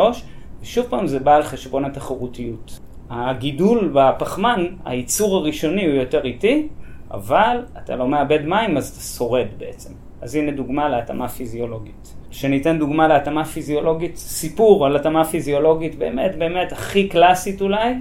ושוב 0.61 0.85
פעם 0.89 1.07
זה 1.07 1.19
בא 1.19 1.35
על 1.35 1.43
חשבון 1.43 1.85
התחרותיות. 1.85 2.79
הגידול 3.09 3.91
בפחמן, 3.93 4.65
הייצור 4.85 5.37
הראשוני 5.37 5.85
הוא 5.85 5.93
יותר 5.93 6.23
איטי, 6.23 6.67
אבל 7.13 7.57
אתה 7.77 7.95
לא 7.95 8.07
מאבד 8.07 8.45
מים 8.45 8.77
אז 8.77 8.89
אתה 8.89 8.99
שורד 8.99 9.47
בעצם. 9.57 9.93
אז 10.21 10.35
הנה 10.35 10.51
דוגמה 10.51 10.89
להתאמה 10.89 11.27
פיזיולוגית. 11.27 12.13
שניתן 12.31 12.79
דוגמה 12.79 13.07
להתאמה 13.07 13.45
פיזיולוגית, 13.45 14.17
סיפור 14.17 14.85
על 14.85 14.95
התאמה 14.95 15.25
פיזיולוגית 15.25 15.95
באמת 15.95 16.35
באמת 16.35 16.71
הכי 16.71 17.09
קלאסית 17.09 17.61
אולי, 17.61 17.93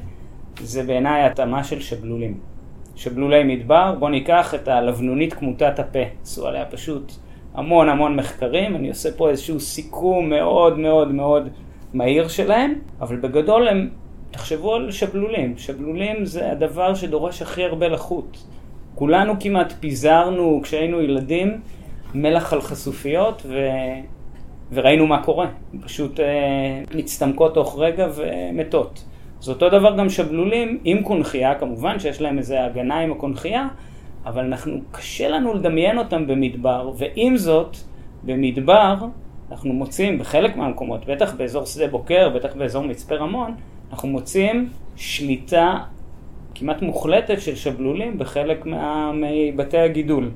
זה 0.61 0.83
בעיניי 0.83 1.23
התאמה 1.23 1.65
של 1.65 1.81
שבלולים. 1.81 2.41
שבלולי 2.97 3.45
מדבר, 3.45 3.95
בואו 3.99 4.11
ניקח 4.11 4.55
את 4.55 4.69
הלבנונית 4.69 5.35
כמותת 5.35 5.79
הפה, 5.79 5.99
עשו 6.23 6.47
עליה 6.47 6.65
פשוט 6.65 7.13
המון 7.55 7.89
המון 7.89 8.17
מחקרים, 8.17 8.77
אני 8.77 8.89
עושה 8.89 9.09
פה 9.17 9.31
איזשהו 9.31 9.61
סיכום 9.61 10.31
מאוד 10.31 10.79
מאוד 10.79 11.13
מאוד 11.13 11.49
מהיר 11.95 12.29
שלהם, 12.29 12.75
אבל 13.01 13.17
בגדול 13.17 13.69
הם, 13.69 13.91
תחשבו 14.31 14.75
על 14.75 14.91
שבלולים, 14.91 15.59
שבלולים 15.59 16.25
זה 16.25 16.53
הדבר 16.53 16.95
שדורש 16.95 17.43
הכי 17.43 17.65
הרבה 17.65 17.89
לחות. 17.89 18.45
כולנו 18.95 19.35
כמעט 19.41 19.73
פיזרנו 19.81 20.61
כשהיינו 20.63 21.01
ילדים 21.01 21.61
מלח 22.15 22.53
על 22.53 22.61
חשופיות 22.61 23.43
ו... 23.47 23.55
וראינו 24.73 25.07
מה 25.07 25.23
קורה, 25.23 25.47
פשוט 25.81 26.21
אה, 26.21 26.83
מצטמקות 26.95 27.55
תוך 27.55 27.79
רגע 27.79 28.07
ומתות. 28.15 29.05
זה 29.41 29.53
אותו 29.53 29.69
דבר 29.69 29.97
גם 29.97 30.09
שבלולים 30.09 30.79
עם 30.85 31.03
קונכייה, 31.03 31.55
כמובן 31.55 31.99
שיש 31.99 32.21
להם 32.21 32.39
איזה 32.39 32.65
הגנה 32.65 33.01
עם 33.01 33.13
הקונכייה, 33.13 33.69
אבל 34.25 34.45
אנחנו, 34.45 34.81
קשה 34.91 35.29
לנו 35.29 35.55
לדמיין 35.55 35.99
אותם 35.99 36.27
במדבר, 36.27 36.93
ועם 36.97 37.37
זאת, 37.37 37.77
במדבר 38.23 38.95
אנחנו 39.51 39.73
מוצאים 39.73 40.19
בחלק 40.19 40.57
מהמקומות, 40.57 41.07
בטח 41.07 41.35
באזור 41.35 41.65
שדה 41.67 41.87
בוקר, 41.89 42.29
בטח 42.29 42.55
באזור 42.57 42.85
מצפה 42.85 43.15
רמון, 43.15 43.55
אנחנו 43.91 44.09
מוצאים 44.09 44.69
שליטה 44.97 45.79
כמעט 46.63 46.83
מוחלטת 46.83 47.41
של 47.41 47.57
שבלולים 47.57 48.19
בחלק 48.19 48.67
מה, 48.67 49.13
מבתי 49.15 49.79
הגידול. 49.79 50.31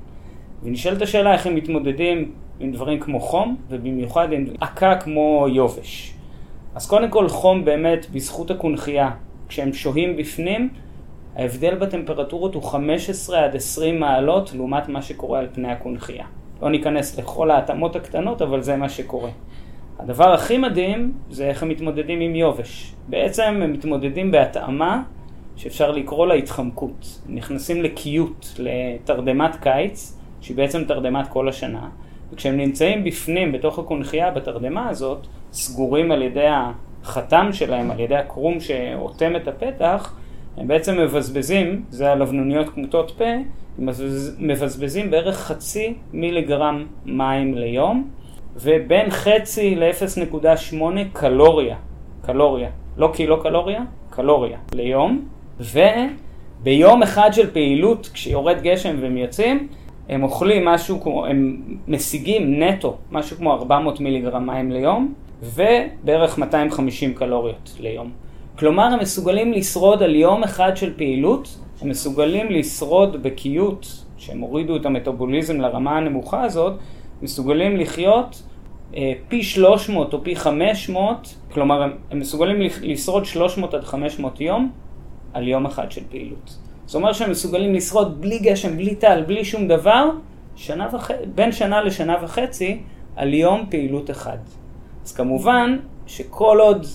ונשאלת 0.62 1.02
השאלה 1.02 1.32
איך 1.32 1.46
הם 1.46 1.54
מתמודדים 1.54 2.30
עם 2.60 2.72
דברים 2.72 3.00
כמו 3.00 3.20
חום, 3.20 3.56
ובמיוחד 3.68 4.32
עם 4.32 4.44
עקה 4.60 4.96
כמו 4.96 5.46
יובש. 5.50 6.14
אז 6.74 6.86
קודם 6.86 7.10
כל 7.10 7.28
חום 7.28 7.64
באמת 7.64 8.06
בזכות 8.12 8.50
הקונכייה, 8.50 9.10
כשהם 9.48 9.72
שוהים 9.72 10.16
בפנים, 10.16 10.68
ההבדל 11.36 11.74
בטמפרטורות 11.74 12.54
הוא 12.54 12.62
15 12.62 13.44
עד 13.44 13.56
20 13.56 14.00
מעלות 14.00 14.52
לעומת 14.54 14.88
מה 14.88 15.02
שקורה 15.02 15.38
על 15.38 15.48
פני 15.52 15.72
הקונכייה. 15.72 16.24
לא 16.62 16.70
ניכנס 16.70 17.18
לכל 17.18 17.50
ההתאמות 17.50 17.96
הקטנות, 17.96 18.42
אבל 18.42 18.62
זה 18.62 18.76
מה 18.76 18.88
שקורה. 18.88 19.30
הדבר 19.98 20.32
הכי 20.32 20.58
מדהים 20.58 21.12
זה 21.30 21.48
איך 21.48 21.62
הם 21.62 21.68
מתמודדים 21.68 22.20
עם 22.20 22.34
יובש. 22.34 22.94
בעצם 23.08 23.42
הם 23.42 23.72
מתמודדים 23.72 24.30
בהתאמה 24.30 25.02
שאפשר 25.56 25.90
לקרוא 25.90 26.26
לה 26.26 26.34
התחמקות. 26.34 27.20
נכנסים 27.28 27.82
לקיות, 27.82 28.54
לתרדמת 28.58 29.56
קיץ, 29.56 30.18
שהיא 30.40 30.56
בעצם 30.56 30.84
תרדמת 30.84 31.28
כל 31.28 31.48
השנה, 31.48 31.88
וכשהם 32.32 32.56
נמצאים 32.56 33.04
בפנים, 33.04 33.52
בתוך 33.52 33.78
הקונכייה, 33.78 34.30
בתרדמה 34.30 34.88
הזאת, 34.88 35.26
סגורים 35.52 36.12
על 36.12 36.22
ידי 36.22 36.46
החתם 36.48 37.48
שלהם, 37.52 37.90
על 37.90 38.00
ידי 38.00 38.16
הקרום 38.16 38.60
שאוטם 38.60 39.36
את 39.36 39.48
הפתח, 39.48 40.16
הם 40.56 40.68
בעצם 40.68 41.00
מבזבזים, 41.00 41.84
זה 41.90 42.12
הלבנוניות 42.12 42.68
כמותות 42.68 43.10
פה, 43.18 43.24
מבזבזים 44.38 45.10
בערך 45.10 45.36
חצי 45.36 45.94
מיליגרם 46.12 46.86
מים 47.06 47.54
ליום, 47.54 48.10
ובין 48.56 49.10
חצי 49.10 49.74
ל-0.8 49.74 50.74
קלוריה, 51.12 51.76
קלוריה, 52.22 52.70
לא 52.96 53.10
קילו 53.14 53.42
קלוריה, 53.42 53.82
קלוריה 54.10 54.58
ליום, 54.74 55.28
וביום 55.60 57.02
אחד 57.02 57.30
של 57.32 57.50
פעילות, 57.50 58.10
כשיורד 58.12 58.62
גשם 58.62 58.96
והם 59.00 59.16
יוצאים, 59.16 59.68
הם 60.08 60.22
אוכלים 60.22 60.64
משהו 60.64 61.00
כמו, 61.00 61.26
הם 61.26 61.62
משיגים 61.88 62.62
נטו 62.62 62.96
משהו 63.10 63.36
כמו 63.36 63.52
400 63.52 64.00
מיליגרם 64.00 64.46
מים 64.46 64.72
ליום, 64.72 65.14
ובערך 65.42 66.38
250 66.38 67.14
קלוריות 67.14 67.76
ליום. 67.80 68.10
כלומר, 68.58 68.84
הם 68.84 69.00
מסוגלים 69.00 69.52
לשרוד 69.52 70.02
על 70.02 70.14
יום 70.14 70.44
אחד 70.44 70.76
של 70.76 70.96
פעילות, 70.96 71.58
הם 71.82 71.88
מסוגלים 71.88 72.50
לשרוד 72.50 73.22
בקיות, 73.22 74.04
שהם 74.16 74.40
הורידו 74.40 74.76
את 74.76 74.86
המטאבוליזם 74.86 75.60
לרמה 75.60 75.96
הנמוכה 75.96 76.42
הזאת, 76.42 76.72
מסוגלים 77.22 77.76
לחיות 77.76 78.42
אה, 78.96 79.12
פי 79.28 79.42
300 79.42 80.12
או 80.14 80.24
פי 80.24 80.36
500, 80.36 81.34
כלומר, 81.52 81.82
הם, 81.82 81.90
הם 82.10 82.18
מסוגלים 82.18 82.56
לשרוד 82.82 83.24
300 83.24 83.74
עד 83.74 83.84
500 83.84 84.40
יום 84.40 84.70
על 85.36 85.48
יום 85.48 85.66
אחד 85.66 85.92
של 85.92 86.00
פעילות. 86.10 86.56
זאת 86.86 86.94
אומרת 86.94 87.14
שהם 87.14 87.30
מסוגלים 87.30 87.74
לשרוד 87.74 88.20
בלי 88.20 88.38
גשם, 88.38 88.76
בלי 88.76 88.94
טל, 88.94 89.24
בלי 89.26 89.44
שום 89.44 89.68
דבר, 89.68 90.10
שנה 90.56 90.88
וח... 90.92 91.10
בין 91.34 91.52
שנה 91.52 91.82
לשנה 91.82 92.16
וחצי 92.22 92.78
על 93.16 93.34
יום 93.34 93.64
פעילות 93.70 94.10
אחד. 94.10 94.38
אז 95.04 95.12
כמובן 95.12 95.78
שכל 96.06 96.58
עוד 96.60 96.86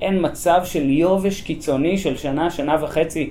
אין 0.00 0.26
מצב 0.26 0.60
של 0.64 0.90
יובש 0.90 1.40
קיצוני 1.40 1.98
של 1.98 2.16
שנה, 2.16 2.50
שנה 2.50 2.76
וחצי, 2.84 3.30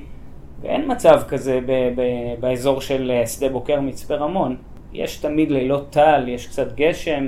ואין 0.62 0.91
מצב 0.91 1.22
כזה 1.27 1.60
ב- 1.65 1.89
ב- 1.96 2.39
באזור 2.39 2.82
של 2.82 3.12
אה, 3.12 3.27
שדה 3.27 3.50
בוקר 3.50 3.80
מצפה 3.80 4.15
רמון, 4.15 4.56
יש 4.94 5.18
תמיד 5.18 5.51
לילות 5.51 5.89
טל, 5.89 6.24
יש 6.27 6.48
קצת 6.48 6.75
גשם, 6.75 7.27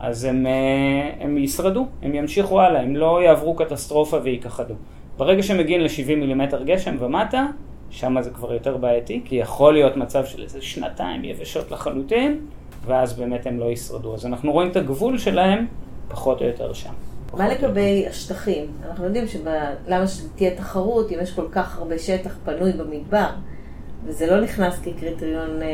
אז 0.00 0.24
הם, 0.24 0.46
אה, 0.46 1.10
הם 1.20 1.38
ישרדו, 1.38 1.86
הם 2.02 2.14
ימשיכו 2.14 2.60
הלאה, 2.60 2.80
הם 2.82 2.96
לא 2.96 3.22
יעברו 3.22 3.54
קטסטרופה 3.54 4.18
וייכחדו. 4.22 4.74
ברגע 5.18 5.42
שהם 5.42 5.58
מגיעים 5.58 5.80
ל-70 5.80 6.16
מילימטר 6.16 6.62
גשם 6.62 6.96
ומטה, 6.98 7.46
שם 7.90 8.16
זה 8.20 8.30
כבר 8.30 8.52
יותר 8.52 8.76
בעייתי, 8.76 9.22
כי 9.24 9.36
יכול 9.36 9.72
להיות 9.72 9.96
מצב 9.96 10.26
של 10.26 10.42
איזה 10.42 10.62
שנתיים 10.62 11.24
יבשות 11.24 11.70
לחלוטין, 11.70 12.40
ואז 12.86 13.12
באמת 13.12 13.46
הם 13.46 13.58
לא 13.58 13.64
ישרדו. 13.64 14.14
אז 14.14 14.26
אנחנו 14.26 14.52
רואים 14.52 14.70
את 14.70 14.76
הגבול 14.76 15.18
שלהם 15.18 15.66
פחות 16.08 16.40
או 16.40 16.46
יותר 16.46 16.72
שם. 16.72 16.92
מה 17.34 17.48
לגבי 17.48 18.06
השטחים? 18.08 18.66
אנחנו 18.88 19.04
יודעים 19.04 19.24
למה 19.88 20.06
שתהיה 20.06 20.56
תחרות 20.56 21.12
אם 21.12 21.18
יש 21.22 21.34
כל 21.34 21.46
כך 21.52 21.78
הרבה 21.78 21.98
שטח 21.98 22.38
פנוי 22.44 22.72
במדבר, 22.72 23.28
וזה 24.04 24.26
לא 24.26 24.40
נכנס 24.40 24.78
כקריטריון 24.78 25.62
אה, 25.62 25.68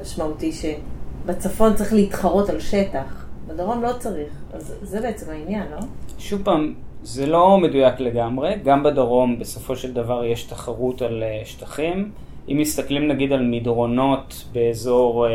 משמעותי 0.00 0.52
שבצפון 0.52 1.74
צריך 1.74 1.92
להתחרות 1.92 2.48
על 2.48 2.60
שטח, 2.60 3.26
בדרום 3.46 3.82
לא 3.82 3.92
צריך. 3.98 4.32
אז 4.52 4.74
זה 4.82 5.00
בעצם 5.00 5.30
העניין, 5.30 5.66
לא? 5.70 5.78
שוב 6.18 6.42
פעם, 6.44 6.74
זה 7.02 7.26
לא 7.26 7.58
מדויק 7.58 8.00
לגמרי, 8.00 8.54
גם 8.64 8.82
בדרום 8.82 9.38
בסופו 9.38 9.76
של 9.76 9.92
דבר 9.92 10.24
יש 10.24 10.44
תחרות 10.44 11.02
על 11.02 11.22
אה, 11.22 11.40
שטחים. 11.44 12.10
אם 12.48 12.58
מסתכלים 12.58 13.08
נגיד 13.08 13.32
על 13.32 13.42
מדרונות 13.42 14.44
באזור 14.52 15.26
אה, 15.26 15.30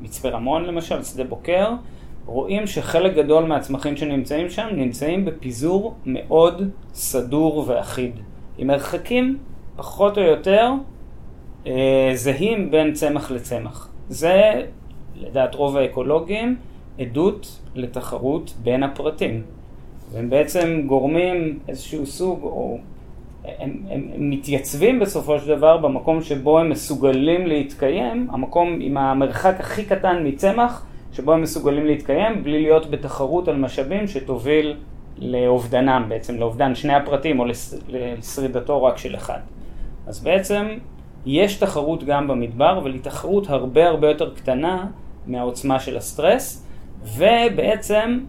מצפה 0.00 0.28
רמון 0.28 0.64
למשל, 0.64 1.02
שדה 1.02 1.24
בוקר, 1.24 1.70
רואים 2.26 2.66
שחלק 2.66 3.14
גדול 3.14 3.44
מהצמחים 3.44 3.96
שנמצאים 3.96 4.50
שם 4.50 4.66
נמצאים 4.72 5.24
בפיזור 5.24 5.94
מאוד 6.06 6.70
סדור 6.92 7.64
ואחיד, 7.68 8.12
עם 8.58 8.66
מרחקים 8.66 9.38
פחות 9.76 10.18
או 10.18 10.22
יותר 10.22 10.70
אה, 11.66 12.10
זהים 12.14 12.70
בין 12.70 12.92
צמח 12.92 13.30
לצמח. 13.30 13.88
זה, 14.08 14.62
לדעת 15.16 15.54
רוב 15.54 15.76
האקולוגים, 15.76 16.56
עדות 16.98 17.60
לתחרות 17.74 18.54
בין 18.62 18.82
הפרטים. 18.82 19.42
והם 20.12 20.30
בעצם 20.30 20.82
גורמים 20.86 21.58
איזשהו 21.68 22.06
סוג, 22.06 22.42
או 22.42 22.78
הם, 23.44 23.82
הם, 23.90 24.08
הם 24.14 24.30
מתייצבים 24.30 25.00
בסופו 25.00 25.38
של 25.38 25.56
דבר 25.56 25.76
במקום 25.76 26.22
שבו 26.22 26.58
הם 26.58 26.70
מסוגלים 26.70 27.46
להתקיים, 27.46 28.28
המקום 28.30 28.78
עם 28.80 28.96
המרחק 28.96 29.54
הכי 29.60 29.84
קטן 29.84 30.22
מצמח, 30.24 30.86
שבו 31.12 31.32
הם 31.32 31.42
מסוגלים 31.42 31.86
להתקיים 31.86 32.44
בלי 32.44 32.62
להיות 32.62 32.90
בתחרות 32.90 33.48
על 33.48 33.56
משאבים 33.56 34.06
שתוביל 34.06 34.76
לאובדנם 35.18 36.04
בעצם, 36.08 36.36
לאובדן 36.38 36.74
שני 36.74 36.94
הפרטים 36.94 37.40
או 37.40 37.44
לשרידתו 37.88 38.84
רק 38.84 38.98
של 38.98 39.14
אחד. 39.14 39.38
אז 40.06 40.22
בעצם 40.22 40.66
יש 41.26 41.56
תחרות 41.56 42.04
גם 42.04 42.28
במדבר, 42.28 42.78
אבל 42.78 42.92
היא 42.92 43.00
תחרות 43.00 43.50
הרבה 43.50 43.88
הרבה 43.88 44.08
יותר 44.08 44.34
קטנה 44.34 44.86
מהעוצמה 45.26 45.80
של 45.80 45.96
הסטרס, 45.96 46.66
ובעצם 47.16 48.20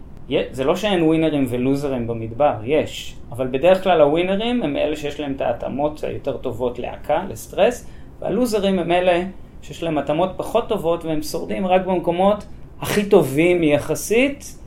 זה 0.51 0.63
לא 0.63 0.75
שאין 0.75 1.03
ווינרים 1.03 1.45
ולוזרים 1.49 2.07
במדבר, 2.07 2.53
יש, 2.63 3.15
אבל 3.31 3.47
בדרך 3.51 3.83
כלל 3.83 4.01
הווינרים 4.01 4.63
הם 4.63 4.77
אלה 4.77 4.95
שיש 4.95 5.19
להם 5.19 5.33
את 5.35 5.41
ההתאמות 5.41 6.03
היותר 6.03 6.37
טובות 6.37 6.79
להקה, 6.79 7.23
לסטרס, 7.29 7.87
והלוזרים 8.19 8.79
הם 8.79 8.91
אלה 8.91 9.23
שיש 9.61 9.83
להם 9.83 9.97
התאמות 9.97 10.29
פחות 10.37 10.69
טובות 10.69 11.05
והם 11.05 11.21
שורדים 11.21 11.67
רק 11.67 11.85
במקומות 11.85 12.43
הכי 12.81 13.05
טובים 13.05 13.63
יחסית, 13.63 14.57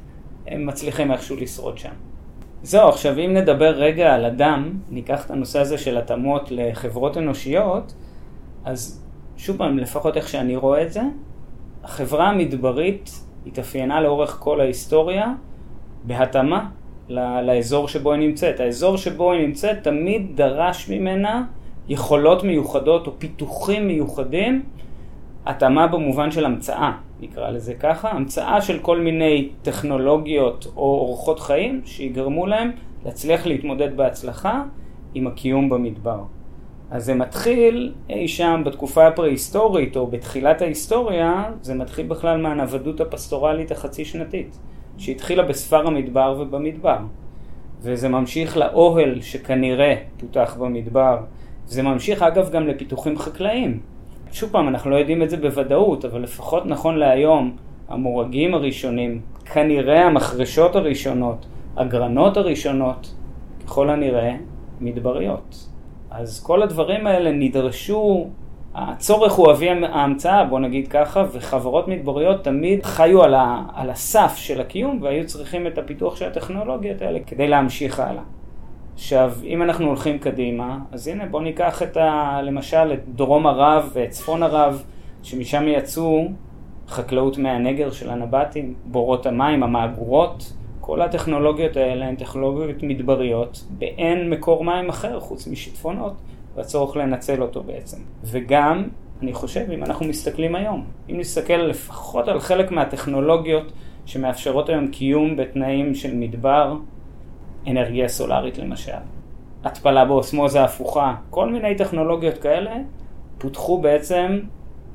הם 0.46 0.66
מצליחים 0.66 1.12
איכשהו 1.12 1.37
לשרוד 1.37 1.78
שם. 1.78 1.92
זהו, 2.62 2.88
עכשיו 2.88 3.18
אם 3.18 3.34
נדבר 3.34 3.70
רגע 3.70 4.14
על 4.14 4.25
אדם, 4.25 4.73
ניקח 4.90 5.26
את 5.26 5.30
הנושא 5.30 5.61
הזה 5.61 5.78
של 5.78 5.99
התאמות 5.99 6.49
לחברות 6.50 7.16
אנושיות, 7.16 7.94
אז 8.64 9.04
שוב 9.37 9.56
פעם, 9.56 9.78
לפחות 9.78 10.16
איך 10.16 10.28
שאני 10.28 10.56
רואה 10.56 10.82
את 10.82 10.92
זה, 10.92 11.02
החברה 11.84 12.28
המדברית 12.28 13.11
התאפיינה 13.46 14.00
לאורך 14.00 14.36
כל 14.40 14.60
ההיסטוריה 14.60 15.34
בהתאמה 16.04 16.68
לאזור 17.42 17.88
שבו 17.88 18.12
היא 18.12 18.28
נמצאת. 18.28 18.60
האזור 18.60 18.96
שבו 18.96 19.32
היא 19.32 19.46
נמצאת 19.46 19.82
תמיד 19.82 20.30
דרש 20.34 20.90
ממנה 20.90 21.44
יכולות 21.88 22.44
מיוחדות 22.44 23.06
או 23.06 23.12
פיתוחים 23.18 23.86
מיוחדים, 23.86 24.62
התאמה 25.46 25.86
במובן 25.86 26.30
של 26.30 26.44
המצאה, 26.44 26.92
נקרא 27.20 27.50
לזה 27.50 27.74
ככה, 27.74 28.10
המצאה 28.10 28.60
של 28.60 28.78
כל 28.78 28.98
מיני 28.98 29.48
טכנולוגיות 29.62 30.66
או 30.76 30.82
אורחות 30.82 31.40
חיים 31.40 31.80
שיגרמו 31.84 32.46
להם 32.46 32.70
להצליח 33.04 33.46
להתמודד 33.46 33.96
בהצלחה 33.96 34.62
עם 35.14 35.26
הקיום 35.26 35.68
במדבר. 35.68 36.18
אז 36.90 37.04
זה 37.04 37.14
מתחיל 37.14 37.92
אי 38.10 38.28
שם 38.28 38.62
בתקופה 38.66 39.06
הפרה-היסטורית 39.06 39.96
או 39.96 40.06
בתחילת 40.06 40.62
ההיסטוריה, 40.62 41.44
זה 41.62 41.74
מתחיל 41.74 42.06
בכלל 42.06 42.40
מהנוודות 42.40 43.00
הפסטורלית 43.00 43.70
החצי 43.70 44.04
שנתית, 44.04 44.58
שהתחילה 44.98 45.42
בספר 45.42 45.86
המדבר 45.86 46.36
ובמדבר. 46.40 46.98
וזה 47.80 48.08
ממשיך 48.08 48.56
לאוהל 48.56 49.20
שכנראה 49.20 49.94
פותח 50.16 50.56
במדבר. 50.60 51.18
זה 51.66 51.82
ממשיך 51.82 52.22
אגב 52.22 52.50
גם 52.50 52.66
לפיתוחים 52.66 53.18
חקלאיים. 53.18 53.80
שוב 54.32 54.50
פעם, 54.50 54.68
אנחנו 54.68 54.90
לא 54.90 54.96
יודעים 54.96 55.22
את 55.22 55.30
זה 55.30 55.36
בוודאות, 55.36 56.04
אבל 56.04 56.22
לפחות 56.22 56.66
נכון 56.66 56.96
להיום, 56.96 57.56
המורגים 57.88 58.54
הראשונים, 58.54 59.20
כנראה 59.44 60.06
המחרשות 60.06 60.76
הראשונות, 60.76 61.46
הגרנות 61.76 62.36
הראשונות, 62.36 63.14
ככל 63.64 63.90
הנראה, 63.90 64.36
מדבריות. 64.80 65.74
אז 66.16 66.42
כל 66.42 66.62
הדברים 66.62 67.06
האלה 67.06 67.33
נדרשו, 67.33 68.28
הצורך 68.75 69.33
הוא 69.33 69.50
אבי 69.52 69.68
ההמצאה, 69.68 70.44
בוא 70.44 70.61
נגיד 70.61 70.88
ככה, 70.88 71.25
וחברות 71.33 71.88
מדבריות 71.88 72.44
תמיד 72.44 72.85
חיו 72.85 73.23
על, 73.23 73.35
ה, 73.35 73.62
על 73.75 73.90
הסף 73.90 74.35
של 74.37 74.61
הקיום 74.61 75.02
והיו 75.02 75.26
צריכים 75.26 75.66
את 75.66 75.78
הפיתוח 75.78 76.16
של 76.16 76.26
הטכנולוגיות 76.26 77.02
האלה 77.02 77.18
כדי 77.26 77.49
להמשיך 77.49 78.00
הלאה. 78.00 78.23
עכשיו, 78.94 79.33
אם 79.44 79.62
אנחנו 79.62 79.87
הולכים 79.87 80.18
קדימה, 80.18 80.78
אז 80.92 81.09
הנה 81.09 81.26
בואו 81.26 81.42
ניקח 81.42 81.83
את 81.83 81.97
ה, 81.97 82.40
למשל 82.42 82.92
את 82.92 83.09
דרום 83.09 83.47
ערב 83.47 83.90
ואת 83.92 84.11
צפון 84.11 84.42
ערב, 84.42 84.85
שמשם 85.23 85.68
יצאו 85.68 86.28
חקלאות 86.88 87.38
מהנגר 87.38 87.90
של 87.90 88.11
הנבטים, 88.11 88.75
בורות 88.85 89.26
המים, 89.26 89.62
המאגורות, 89.62 90.52
כל 90.86 91.02
הטכנולוגיות 91.02 91.76
האלה 91.76 92.06
הן 92.06 92.16
טכנולוגיות 92.16 92.82
מדבריות, 92.82 93.64
באין 93.78 94.30
מקור 94.30 94.64
מים 94.64 94.88
אחר 94.88 95.20
חוץ 95.20 95.46
משיטפונות, 95.46 96.12
והצורך 96.54 96.96
לנצל 96.96 97.42
אותו 97.42 97.62
בעצם. 97.62 97.96
וגם, 98.24 98.88
אני 99.22 99.32
חושב, 99.32 99.70
אם 99.70 99.84
אנחנו 99.84 100.06
מסתכלים 100.06 100.54
היום, 100.54 100.84
אם 101.10 101.18
נסתכל 101.18 101.56
לפחות 101.56 102.28
על 102.28 102.40
חלק 102.40 102.70
מהטכנולוגיות 102.70 103.72
שמאפשרות 104.06 104.68
היום 104.68 104.88
קיום 104.88 105.36
בתנאים 105.36 105.94
של 105.94 106.14
מדבר, 106.14 106.76
אנרגיה 107.66 108.08
סולארית 108.08 108.58
למשל, 108.58 109.02
התפלה 109.64 110.04
באוסמוזה 110.04 110.64
הפוכה, 110.64 111.14
כל 111.30 111.52
מיני 111.52 111.74
טכנולוגיות 111.74 112.38
כאלה 112.38 112.76
פותחו 113.38 113.78
בעצם 113.78 114.40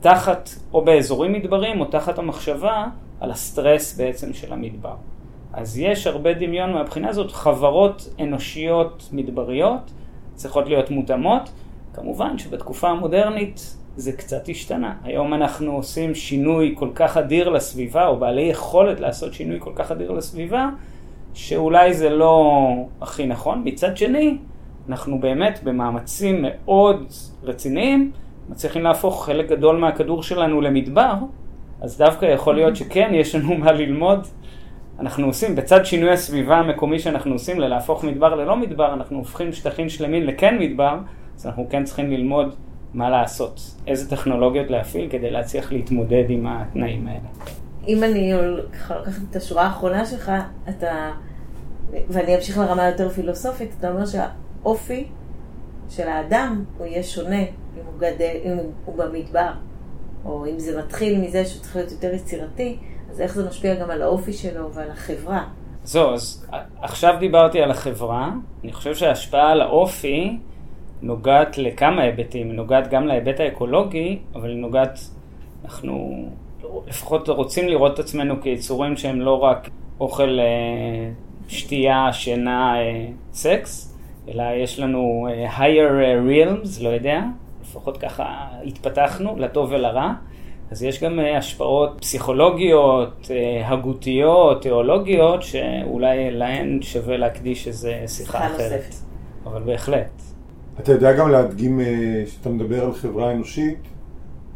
תחת, 0.02 0.50
או 0.74 0.86
באזורים 0.86 1.34
מדברים, 1.34 1.80
או 1.80 1.86
תחת 1.86 2.20
המחשבה 2.20 2.86
על 3.20 3.32
הסטרס 3.32 3.98
בעצם 3.98 4.34
של 4.34 4.54
המדבר. 4.54 4.96
אז 5.60 5.78
יש 5.78 6.08
הרבה 6.08 6.34
דמיון 6.34 6.74
מהבחינה 6.74 7.10
הזאת, 7.10 7.32
חברות 7.32 8.10
אנושיות 8.20 9.10
מדבריות 9.12 9.92
צריכות 10.34 10.68
להיות 10.68 10.92
מותאמות. 10.92 11.50
כמובן 11.94 12.38
שבתקופה 12.38 12.90
המודרנית 12.90 13.76
זה 13.96 14.12
קצת 14.12 14.50
השתנה. 14.50 14.94
היום 15.04 15.34
אנחנו 15.34 15.72
עושים 15.72 16.16
שינוי 16.16 16.76
כל 16.78 16.90
כך 16.96 17.18
אדיר 17.18 17.50
לסביבה, 17.50 18.08
או 18.08 18.18
בעלי 18.18 18.42
יכולת 18.42 19.00
לעשות 19.00 19.34
שינוי 19.34 19.60
כל 19.60 19.72
כך 19.76 19.92
אדיר 19.92 20.12
לסביבה, 20.12 20.70
שאולי 21.34 21.94
זה 21.94 22.10
לא 22.10 22.58
הכי 23.02 23.26
נכון. 23.26 23.62
מצד 23.66 23.98
שני, 23.98 24.38
אנחנו 24.90 25.20
באמת 25.20 25.60
במאמצים 25.64 26.46
מאוד 26.48 27.06
רציניים 27.44 28.12
מצליחים 28.50 28.84
להפוך 28.84 29.26
חלק 29.26 29.50
גדול 29.50 29.78
מהכדור 29.78 30.24
שלנו 30.24 30.62
למדבר, 30.62 31.14
אז 31.82 31.98
דווקא 31.98 32.26
יכול 32.26 32.56
להיות 32.56 32.76
שכן, 32.76 33.12
יש 33.14 33.36
לנו 33.36 33.56
מה 33.56 33.72
ללמוד. 33.72 34.28
אנחנו 35.00 35.28
עושים, 35.28 35.56
בצד 35.56 35.86
שינוי 35.86 36.12
הסביבה 36.12 36.58
המקומי 36.58 37.00
שאנחנו 37.00 37.34
עושים 37.34 37.60
ללהפוך 37.60 38.04
מדבר 38.04 38.36
ללא 38.36 38.56
מדבר, 38.56 38.94
אנחנו 38.94 39.18
הופכים 39.18 39.54
שטחים 39.54 39.90
שלמים 39.90 40.24
לכן 40.24 40.58
מדבר, 40.60 40.98
אז 41.36 41.46
אנחנו 41.46 41.68
כן 41.70 41.84
צריכים 41.84 42.12
ללמוד 42.12 42.56
מה 42.94 43.10
לעשות, 43.10 43.62
איזה 43.88 44.10
טכנולוגיות 44.10 44.70
להפעיל 44.70 45.10
כדי 45.10 45.32
להצליח 45.32 45.72
להתמודד 45.72 46.24
עם 46.30 46.48
התנאים 46.48 47.08
האלה. 47.08 47.20
אם 47.88 48.04
אני 48.04 48.34
לוקחת 48.34 49.12
את 49.30 49.36
השורה 49.36 49.64
האחרונה 49.64 50.06
שלך, 50.06 50.32
אתה, 50.70 51.12
ואני 52.10 52.36
אמשיך 52.36 52.58
לרמה 52.58 52.88
יותר 52.90 53.10
פילוסופית, 53.10 53.76
אתה 53.80 53.92
אומר 53.92 54.06
שהאופי 54.06 55.08
של 55.90 56.08
האדם 56.08 56.64
הוא 56.78 56.88
יהיה 56.88 57.04
שונה 57.04 57.42
אם 57.42 57.86
הוא, 57.86 58.00
גדל, 58.00 58.36
אם 58.44 58.58
הוא 58.86 58.96
במדבר, 58.96 59.52
או 60.26 60.46
אם 60.46 60.60
זה 60.60 60.80
מתחיל 60.80 61.22
מזה 61.22 61.46
שהוא 61.46 61.62
צריך 61.62 61.76
להיות 61.76 61.92
יותר 61.92 62.14
יצירתי, 62.14 62.78
אז 63.12 63.22
איך 63.22 63.36
זה 63.36 63.48
משפיע 63.48 63.76
גם 63.76 63.92
על 63.92 64.02
האופי 64.02 64.34
שלו 64.34 64.74
ועל 64.74 64.92
החברה? 64.92 65.44
זהו, 65.84 66.14
אז 66.14 66.46
עכשיו 66.82 67.16
דיברתי 67.20 67.62
על 67.62 67.72
החברה, 67.72 68.32
אני 68.64 68.74
חושב 68.74 68.96
שההשפעה 68.96 69.52
על 69.52 69.62
האופי 69.62 70.38
נוגעת 71.02 71.58
לכמה 71.58 72.02
היבטים, 72.02 72.48
היא 72.48 72.56
נוגעת 72.56 72.90
גם 72.90 73.08
להיבט 73.08 73.40
האקולוגי, 73.40 74.20
אבל 74.36 74.50
היא 74.50 74.58
נוגעת, 74.58 75.00
אנחנו 75.66 76.26
לפחות 76.88 77.30
רוצים 77.30 77.68
לראות 77.68 77.94
את 77.94 78.00
עצמנו 78.00 78.42
כיצורים 78.42 78.98
שהם 78.98 79.22
לא 79.22 79.44
רק 79.44 79.70
אוכל, 80.00 80.40
אה, 80.40 81.12
שתייה, 81.50 82.14
שינה, 82.14 82.80
אה, 82.80 83.06
סקס, 83.34 83.98
אלא 84.28 84.44
יש 84.64 84.80
לנו 84.80 85.28
אה, 85.30 85.58
higher 85.58 85.92
realms, 86.28 86.84
לא 86.84 86.90
יודע, 86.90 87.22
לפחות 87.62 87.98
ככה 87.98 88.48
התפתחנו, 88.66 89.36
לטוב 89.38 89.72
ולרע. 89.72 90.14
אז 90.72 90.84
יש 90.84 91.04
גם 91.04 91.20
השפעות 91.38 91.98
פסיכולוגיות, 92.00 93.30
הגותיות, 93.66 94.62
תיאולוגיות, 94.62 95.44
שאולי 95.44 96.32
להן 96.32 96.82
שווה 96.82 97.18
להקדיש 97.18 97.68
איזה 97.68 98.04
שיחה 98.08 98.48
אחרת. 98.48 98.96
אבל 99.46 99.64
בהחלט. 99.64 100.22
אתה 100.80 100.92
יודע 100.92 101.14
גם 101.14 101.30
להדגים, 101.30 101.80
כשאתה 102.26 102.50
מדבר 102.50 102.86
על 102.86 102.94
חברה 102.94 103.32
אנושית, 103.32 103.80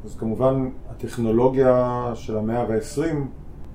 אז 0.06 0.15
כמובן 0.15 0.69
הטכנולוגיה 0.89 2.12
של 2.15 2.38
המאה 2.38 2.62
ה-20 2.62 3.15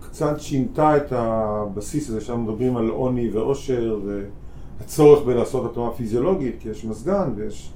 קצת 0.01 0.41
שינתה 0.41 0.97
את 0.97 1.13
הבסיס 1.13 2.09
הזה, 2.09 2.21
שם 2.21 2.43
מדברים 2.43 2.77
על 2.77 2.89
עוני 2.89 3.31
ועושר 3.31 3.99
והצורך 4.79 5.27
בלעשות 5.27 5.71
התאמה 5.71 5.91
פיזיולוגית, 5.91 6.57
כי 6.61 6.69
יש 6.69 6.85
מזגן 6.85 7.33
ויש 7.37 7.73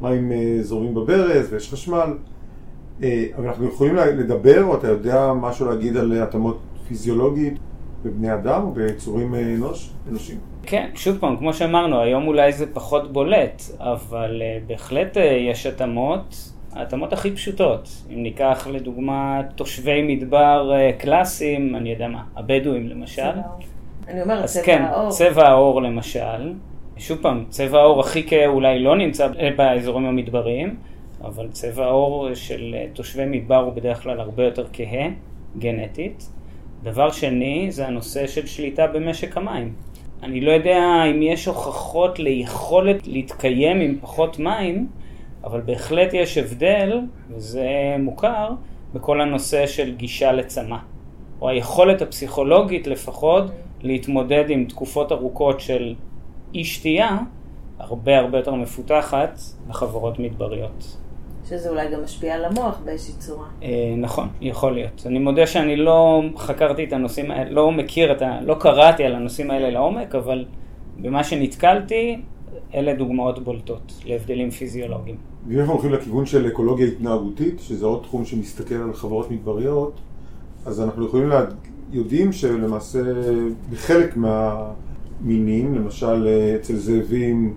מים 0.00 0.32
אה, 0.32 0.58
זורמים 0.62 0.94
בברז 0.94 1.52
ויש 1.52 1.72
חשמל. 1.72 2.12
אה, 3.02 3.24
אבל 3.36 3.46
אנחנו 3.46 3.68
יכולים 3.68 3.96
לדבר, 3.96 4.64
או 4.64 4.76
אתה 4.76 4.88
יודע 4.88 5.32
משהו 5.32 5.66
להגיד 5.66 5.96
על 5.96 6.22
התאמות 6.22 6.58
פיזיולוגית 6.88 7.58
בבני 8.04 8.34
אדם 8.34 8.62
או 8.62 8.72
ביצורים 8.72 9.34
אה, 9.34 9.54
אנוש, 9.54 9.90
אנושים? 10.08 10.38
כן, 10.62 10.90
שוב 10.94 11.18
פעם, 11.18 11.36
כמו 11.36 11.52
שאמרנו, 11.52 12.00
היום 12.00 12.26
אולי 12.26 12.52
זה 12.52 12.66
פחות 12.74 13.12
בולט, 13.12 13.62
אבל 13.78 14.42
בהחלט 14.66 15.16
יש 15.50 15.66
התאמות. 15.66 16.52
ההתאמות 16.72 17.12
הכי 17.12 17.30
פשוטות, 17.30 17.88
אם 18.10 18.22
ניקח 18.22 18.66
לדוגמה 18.70 19.40
תושבי 19.54 20.02
מדבר 20.02 20.72
אה, 20.74 20.90
קלאסיים, 20.98 21.76
אני 21.76 21.90
יודע 21.90 22.08
מה, 22.08 22.22
הבדואים 22.36 22.88
למשל. 22.88 23.30
אני 24.08 24.22
אומרת 24.22 24.44
צבע 24.44 24.62
כן, 24.64 24.82
העור. 24.82 25.10
צבע 25.10 25.48
העור 25.48 25.82
למשל. 25.82 26.52
שוב 26.96 27.18
פעם, 27.22 27.44
צבע 27.48 27.78
העור 27.78 28.00
הכי 28.00 28.28
כהה 28.28 28.46
אולי 28.46 28.78
לא 28.78 28.96
נמצא 28.96 29.28
באזורים 29.56 30.06
המדבריים, 30.06 30.76
אבל 31.24 31.48
צבע 31.48 31.84
העור 31.84 32.34
של 32.34 32.74
אה, 32.78 32.86
תושבי 32.92 33.24
מדבר 33.26 33.56
הוא 33.56 33.72
בדרך 33.72 34.02
כלל 34.02 34.20
הרבה 34.20 34.44
יותר 34.44 34.66
כהה, 34.72 35.08
גנטית. 35.58 36.30
דבר 36.82 37.10
שני, 37.10 37.66
זה 37.70 37.86
הנושא 37.86 38.26
של 38.26 38.46
שליטה 38.46 38.86
במשק 38.86 39.36
המים. 39.36 39.74
אני 40.22 40.40
לא 40.40 40.50
יודע 40.50 41.04
אם 41.10 41.22
יש 41.22 41.46
הוכחות 41.46 42.18
ליכולת 42.18 43.06
להתקיים 43.06 43.80
עם 43.80 43.98
פחות 44.00 44.38
מים, 44.38 44.88
אבל 45.44 45.60
בהחלט 45.60 46.14
יש 46.14 46.38
הבדל, 46.38 47.00
וזה 47.30 47.96
מוכר, 47.98 48.50
בכל 48.94 49.20
הנושא 49.20 49.66
של 49.66 49.94
גישה 49.94 50.32
לצמא. 50.32 50.76
או 51.40 51.48
היכולת 51.48 52.02
הפסיכולוגית 52.02 52.86
לפחות 52.86 53.44
להתמודד 53.82 54.44
עם 54.48 54.64
תקופות 54.64 55.12
ארוכות 55.12 55.60
של 55.60 55.94
אי 56.54 56.64
שתייה, 56.64 57.18
הרבה 57.78 58.18
הרבה 58.18 58.38
יותר 58.38 58.54
מפותחת 58.54 59.40
לחברות 59.68 60.18
מדבריות. 60.18 60.96
שזה 61.48 61.70
אולי 61.70 61.90
גם 61.92 62.02
משפיע 62.04 62.34
על 62.34 62.44
המוח 62.44 62.78
באיזושהי 62.84 63.14
צורה. 63.14 63.46
אה, 63.62 63.94
נכון, 63.96 64.28
יכול 64.40 64.72
להיות. 64.72 65.02
אני 65.06 65.18
מודה 65.18 65.46
שאני 65.46 65.76
לא 65.76 66.22
חקרתי 66.36 66.84
את 66.84 66.92
הנושאים 66.92 67.30
האלה, 67.30 67.50
לא 67.50 67.72
מכיר 67.72 68.12
את 68.12 68.22
ה... 68.22 68.40
לא 68.42 68.56
קראתי 68.60 69.04
על 69.04 69.14
הנושאים 69.14 69.50
האלה 69.50 69.70
לעומק, 69.70 70.14
אבל 70.14 70.44
במה 71.00 71.24
שנתקלתי, 71.24 72.16
אלה 72.74 72.94
דוגמאות 72.94 73.44
בולטות 73.44 73.92
להבדלים 74.06 74.50
פיזיולוגיים. 74.50 75.16
ואם 75.48 75.58
אנחנו 75.58 75.72
הולכים 75.72 75.92
לכיוון 75.92 76.26
של 76.26 76.48
אקולוגיה 76.48 76.86
התנהגותית, 76.86 77.60
שזה 77.60 77.86
עוד 77.86 78.02
תחום 78.02 78.24
שמסתכל 78.24 78.74
על 78.74 78.92
חברות 78.92 79.30
מדבריות, 79.30 80.00
אז 80.66 80.80
אנחנו 80.80 81.06
יכולים, 81.06 81.28
לה... 81.28 81.44
יודעים 81.92 82.32
שלמעשה 82.32 83.02
בחלק 83.70 84.16
מהמינים, 84.16 85.74
למשל 85.74 86.28
אצל 86.56 86.76
זאבים 86.76 87.54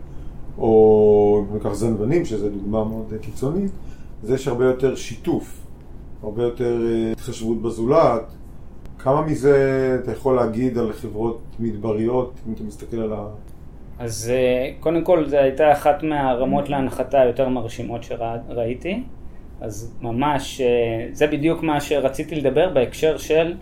או 0.58 1.46
ניקח 1.54 1.74
זנבנים, 1.74 2.26
שזו 2.26 2.50
דוגמה 2.50 2.84
מאוד 2.84 3.14
קיצונית, 3.22 3.72
אז 4.24 4.32
יש 4.32 4.48
הרבה 4.48 4.66
יותר 4.66 4.96
שיתוף, 4.96 5.62
הרבה 6.24 6.44
יותר 6.44 6.88
אה, 6.88 7.12
התחשבות 7.12 7.62
בזולת. 7.62 8.24
כמה 9.00 9.22
מזה 9.22 9.98
אתה 10.04 10.12
יכול 10.12 10.36
להגיד 10.36 10.78
על 10.78 10.94
חברות 10.94 11.42
מדבריות, 11.60 12.34
אם 12.48 12.54
אתה 12.54 12.64
מסתכל 12.64 12.98
על 12.98 13.14
ה... 13.14 13.28
אז 14.00 14.32
אה, 14.34 14.72
קודם 14.80 15.04
כל 15.04 15.30
זו 15.30 15.38
הייתה 15.38 15.72
אחת 15.72 16.04
מהרמות 16.04 16.70
להנחתה 16.70 17.22
היותר 17.22 17.50
מרשימות 17.50 18.04
שראיתי. 18.04 19.04
אז 19.62 19.94
ממש, 20.02 20.62
אה, 20.62 21.08
זה 21.12 21.28
בדיוק 21.28 21.64
מה 21.64 21.82
שרציתי 21.82 22.36
לדבר 22.36 22.70
בהקשר 22.74 23.18
של 23.18 23.54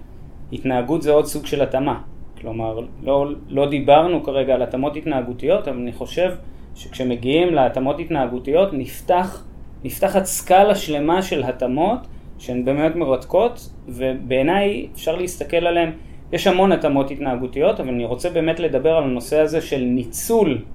התנהגות 0.53 1.01
זה 1.01 1.11
עוד 1.11 1.25
סוג 1.25 1.45
של 1.45 1.61
התאמה. 1.61 2.01
כלומר, 2.41 2.79
לא, 3.03 3.27
לא 3.49 3.69
דיברנו 3.69 4.23
כרגע 4.23 4.53
על 4.53 4.61
התאמות 4.61 4.95
התנהגותיות, 4.95 5.67
אבל 5.67 5.77
אני 5.77 5.93
חושב 5.93 6.31
שכשמגיעים 6.75 7.53
להתאמות 7.53 7.99
התנהגותיות 7.99 8.69
נפתח, 8.73 9.43
נפתחת 9.83 10.25
סקאלה 10.25 10.75
שלמה 10.75 11.21
של 11.21 11.43
התאמות 11.43 11.99
שהן 12.37 12.65
באמת 12.65 12.95
מרתקות, 12.95 13.69
ובעיניי 13.87 14.87
אפשר 14.93 15.15
להסתכל 15.15 15.67
עליהן, 15.67 15.91
יש 16.31 16.47
המון 16.47 16.71
התאמות 16.71 17.11
התנהגותיות, 17.11 17.79
אבל 17.79 17.89
אני 17.89 18.05
רוצה 18.05 18.29
באמת 18.29 18.59
לדבר 18.59 18.95
על 18.95 19.03
הנושא 19.03 19.39
הזה 19.39 19.61
של 19.61 19.81
ניצול 19.81 20.65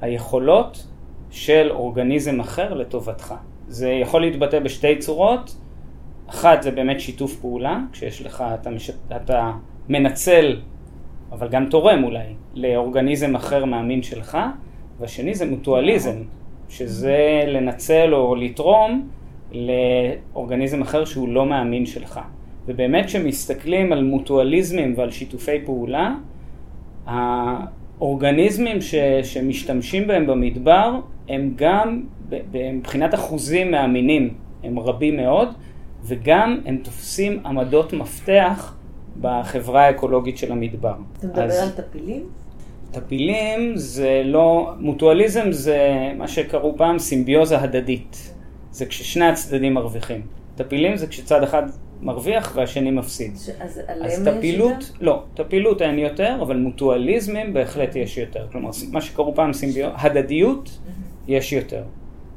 היכולות 0.00 0.86
של 1.30 1.68
אורגניזם 1.70 2.40
אחר 2.40 2.74
לטובתך. 2.74 3.34
זה 3.68 3.90
יכול 3.90 4.20
להתבטא 4.20 4.58
בשתי 4.58 4.98
צורות, 4.98 5.56
אחת 6.26 6.62
זה 6.62 6.70
באמת 6.70 7.00
שיתוף 7.00 7.36
פעולה, 7.40 7.80
כשיש 7.92 8.22
לך, 8.22 8.44
אתה, 8.60 8.70
מש... 8.70 8.90
אתה 9.16 9.52
מנצל, 9.88 10.56
אבל 11.32 11.48
גם 11.48 11.66
תורם 11.66 12.04
אולי, 12.04 12.34
לאורגניזם 12.54 13.34
אחר 13.34 13.64
מהמין 13.64 14.02
שלך, 14.02 14.38
והשני 15.00 15.34
זה 15.34 15.46
מוטואליזם, 15.46 16.16
שזה 16.68 17.44
לנצל 17.46 18.14
או 18.14 18.34
לתרום 18.34 19.08
לאורגניזם 19.52 20.82
אחר 20.82 21.04
שהוא 21.04 21.28
לא 21.28 21.46
מהמין 21.46 21.86
שלך. 21.86 22.20
ובאמת 22.66 23.06
כשמסתכלים 23.06 23.92
על 23.92 24.04
מוטואליזמים 24.04 24.94
ועל 24.96 25.10
שיתופי 25.10 25.64
פעולה, 25.64 26.14
האורגניזמים 27.06 28.80
ש, 28.80 28.94
שמשתמשים 29.22 30.06
בהם 30.06 30.26
במדבר 30.26 31.00
הם 31.28 31.52
גם 31.56 32.02
מבחינת 32.52 33.14
אחוזים 33.14 33.70
מהמינים 33.70 34.34
הם 34.62 34.78
רבים 34.78 35.16
מאוד 35.16 35.48
וגם 36.04 36.60
הם 36.64 36.76
תופסים 36.76 37.40
עמדות 37.46 37.92
מפתח 37.92 38.76
בחברה 39.20 39.86
האקולוגית 39.86 40.38
של 40.38 40.52
המדבר. 40.52 40.94
אתה 41.18 41.26
מדבר 41.26 41.42
אז, 41.42 41.62
על 41.62 41.84
טפילים? 41.84 42.22
טפילים 42.94 43.76
זה 43.76 44.22
לא, 44.24 44.72
מוטואליזם 44.78 45.52
זה 45.52 45.78
מה 46.16 46.28
שקראו 46.28 46.76
פעם 46.76 46.98
סימביוזה 46.98 47.58
הדדית. 47.60 48.34
זה 48.70 48.86
כששני 48.86 49.24
הצדדים 49.24 49.74
מרוויחים. 49.74 50.22
טפילים 50.56 50.96
זה 50.96 51.06
כשצד 51.06 51.42
אחד 51.42 51.62
מרוויח 52.00 52.52
והשני 52.56 52.90
מפסיד. 52.90 53.36
ש... 53.36 53.48
אז 53.60 53.80
אז 54.02 54.28
טפילות, 54.28 54.92
לא, 55.00 55.22
טפילות 55.34 55.82
אין 55.82 55.98
יותר, 55.98 56.38
אבל 56.42 56.56
מוטואליזמים 56.56 57.54
בהחלט 57.54 57.96
יש 57.96 58.18
יותר. 58.18 58.46
כלומר, 58.52 58.70
מה 58.92 59.00
שקראו 59.00 59.34
פעם 59.34 59.52
סימביוזה, 59.52 59.90
הדדיות, 59.96 60.78
יש 61.28 61.52
יותר. 61.52 61.82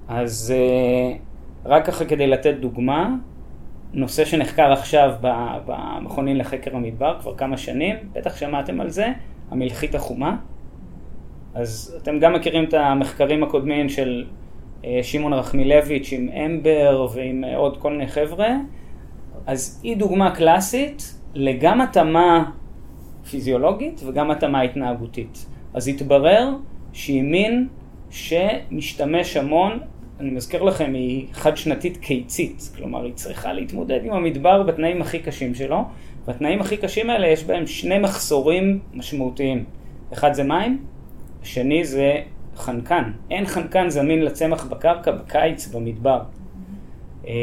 אז 0.08 0.54
אה, 0.56 1.18
רק 1.66 1.86
ככה 1.86 2.06
כדי 2.06 2.28
לתת 2.28 2.54
דוגמה, 2.60 3.16
נושא 3.94 4.26
שנחקר 4.26 4.72
עכשיו 4.72 5.14
במכונים 5.66 6.36
לחקר 6.36 6.76
המדבר 6.76 7.18
כבר 7.22 7.36
כמה 7.36 7.58
שנים, 7.58 7.96
בטח 8.14 8.38
שמעתם 8.38 8.82
על 8.82 8.90
זה, 8.90 9.08
המלחית 9.52 9.96
החומה. 9.96 10.38
אז 11.54 11.98
אתם 12.04 12.20
גם 12.20 12.34
מכירים 12.34 12.64
את 12.64 12.74
המחקרים 12.74 13.44
הקודמים 13.44 13.90
של 13.90 14.26
אה, 14.86 15.00
שמעון 15.04 15.34
רחמילביץ' 15.34 16.10
עם 16.12 16.30
אמבר 16.30 17.08
ועם 17.14 17.44
אה, 17.44 17.58
עוד 17.58 17.78
כל 17.78 17.92
מיני 17.92 18.08
חבר'ה, 18.08 18.50
אז 19.46 19.82
היא 19.84 19.98
דוגמה 19.98 20.36
קלאסית 20.36 21.20
לגם 21.34 21.82
התאמה 21.82 22.52
פיזיולוגית 23.30 24.02
וגם 24.06 24.32
התאמה 24.32 24.62
התנהגותית. 24.62 25.46
אז 25.74 25.88
התברר 25.88 26.50
שהיא 26.94 27.24
מין 27.24 27.68
שמשתמש 28.10 29.38
המון, 29.38 29.80
אני 30.20 30.30
מזכיר 30.30 30.64
לכם, 30.64 30.94
היא 30.94 31.28
חד 31.32 31.58
שנתית 31.58 31.98
קיצית, 31.98 32.70
כלומר 32.76 33.04
היא 33.04 33.14
צריכה 33.14 33.54
להתמודד 33.54 34.00
עם 34.04 34.14
המדבר 34.14 34.64
בתנאים 34.64 35.02
הכי 35.02 35.20
קשים 35.20 35.56
שלו, 35.56 35.84
והתנאים 36.28 36.62
הכי 36.62 36.78
קשים 36.78 37.10
האלה 37.10 37.28
יש 37.28 37.44
בהם 37.44 37.68
שני 37.68 38.00
מחסורים 38.00 38.80
משמעותיים. 38.94 39.66
אחד 40.14 40.34
זה 40.34 40.44
מים, 40.44 40.86
השני 41.42 41.86
זה 41.86 42.22
חנקן. 42.56 43.12
אין 43.32 43.46
חנקן 43.46 43.90
זמין 43.90 44.26
לצמח 44.26 44.66
בקרקע 44.66 45.12
בקיץ 45.12 45.68
במדבר. 45.68 46.22
אה, 47.28 47.34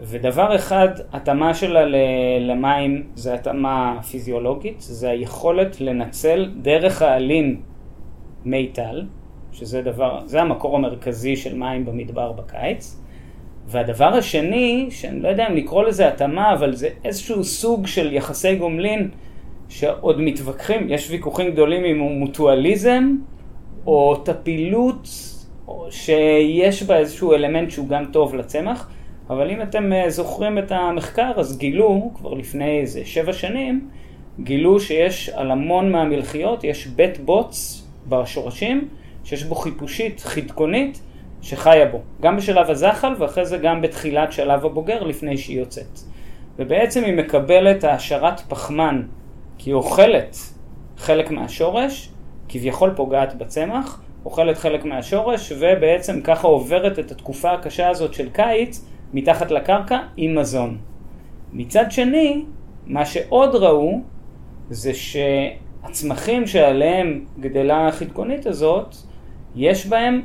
ודבר 0.00 0.56
אחד, 0.56 0.88
התאמה 1.12 1.54
שלה 1.54 1.84
למים 2.40 3.06
זה 3.14 3.34
התאמה 3.34 3.98
פיזיולוגית, 4.10 4.80
זה 4.80 5.10
היכולת 5.10 5.80
לנצל 5.80 6.50
דרך 6.62 7.02
העלים 7.02 7.60
מי 8.44 8.66
טל, 8.72 9.06
שזה 9.52 9.82
דבר, 9.82 10.20
זה 10.26 10.42
המקור 10.42 10.76
המרכזי 10.76 11.36
של 11.36 11.54
מים 11.54 11.84
במדבר 11.84 12.32
בקיץ. 12.32 13.00
והדבר 13.68 14.14
השני, 14.14 14.86
שאני 14.90 15.20
לא 15.20 15.28
יודע 15.28 15.48
אם 15.48 15.56
לקרוא 15.56 15.84
לזה 15.84 16.08
התאמה, 16.08 16.52
אבל 16.54 16.74
זה 16.74 16.88
איזשהו 17.04 17.44
סוג 17.44 17.86
של 17.86 18.12
יחסי 18.12 18.56
גומלין 18.56 19.10
שעוד 19.68 20.20
מתווכחים, 20.20 20.86
יש 20.90 21.10
ויכוחים 21.10 21.50
גדולים 21.50 21.84
אם 21.84 22.00
הוא 22.00 22.10
מוטואליזם 22.10 23.16
או 23.86 24.16
טפילות 24.16 25.08
שיש 25.90 26.82
בה 26.82 26.98
איזשהו 26.98 27.32
אלמנט 27.32 27.70
שהוא 27.70 27.88
גם 27.88 28.04
טוב 28.04 28.34
לצמח, 28.34 28.90
אבל 29.30 29.50
אם 29.50 29.62
אתם 29.62 29.92
אה, 29.92 30.10
זוכרים 30.10 30.58
את 30.58 30.72
המחקר, 30.72 31.32
אז 31.36 31.58
גילו, 31.58 32.10
כבר 32.14 32.34
לפני 32.34 32.80
איזה 32.80 33.04
שבע 33.04 33.32
שנים, 33.32 33.88
גילו 34.40 34.80
שיש 34.80 35.28
על 35.28 35.50
המון 35.50 35.92
מהמלחיות, 35.92 36.64
יש 36.64 36.86
בית 36.86 37.18
בוץ 37.18 37.86
בשורשים, 38.08 38.88
שיש 39.24 39.44
בו 39.44 39.54
חיפושית 39.54 40.20
חדקונית 40.20 41.00
שחיה 41.42 41.86
בו, 41.86 42.02
גם 42.20 42.36
בשלב 42.36 42.70
הזחל 42.70 43.14
ואחרי 43.18 43.46
זה 43.46 43.58
גם 43.58 43.82
בתחילת 43.82 44.32
שלב 44.32 44.66
הבוגר 44.66 45.02
לפני 45.02 45.38
שהיא 45.38 45.58
יוצאת. 45.58 45.98
ובעצם 46.58 47.04
היא 47.04 47.14
מקבלת 47.14 47.84
העשרת 47.84 48.40
פחמן 48.40 49.02
כי 49.58 49.70
היא 49.70 49.74
אוכלת 49.74 50.36
חלק 50.96 51.30
מהשורש, 51.30 52.10
כביכול 52.48 52.92
פוגעת 52.96 53.38
בצמח, 53.38 54.00
אוכלת 54.24 54.58
חלק 54.58 54.84
מהשורש 54.84 55.52
ובעצם 55.58 56.20
ככה 56.20 56.46
עוברת 56.48 56.98
את 56.98 57.10
התקופה 57.10 57.52
הקשה 57.52 57.88
הזאת 57.88 58.14
של 58.14 58.30
קיץ 58.30 58.84
מתחת 59.12 59.50
לקרקע 59.50 59.98
עם 60.16 60.38
מזון. 60.38 60.78
מצד 61.52 61.92
שני, 61.92 62.44
מה 62.86 63.06
שעוד 63.06 63.54
ראו 63.54 64.00
זה 64.70 64.92
שהצמחים 64.94 66.46
שעליהם 66.46 67.24
גדלה 67.40 67.88
החדקונית 67.88 68.46
הזאת, 68.46 68.96
יש 69.54 69.86
בהם 69.86 70.22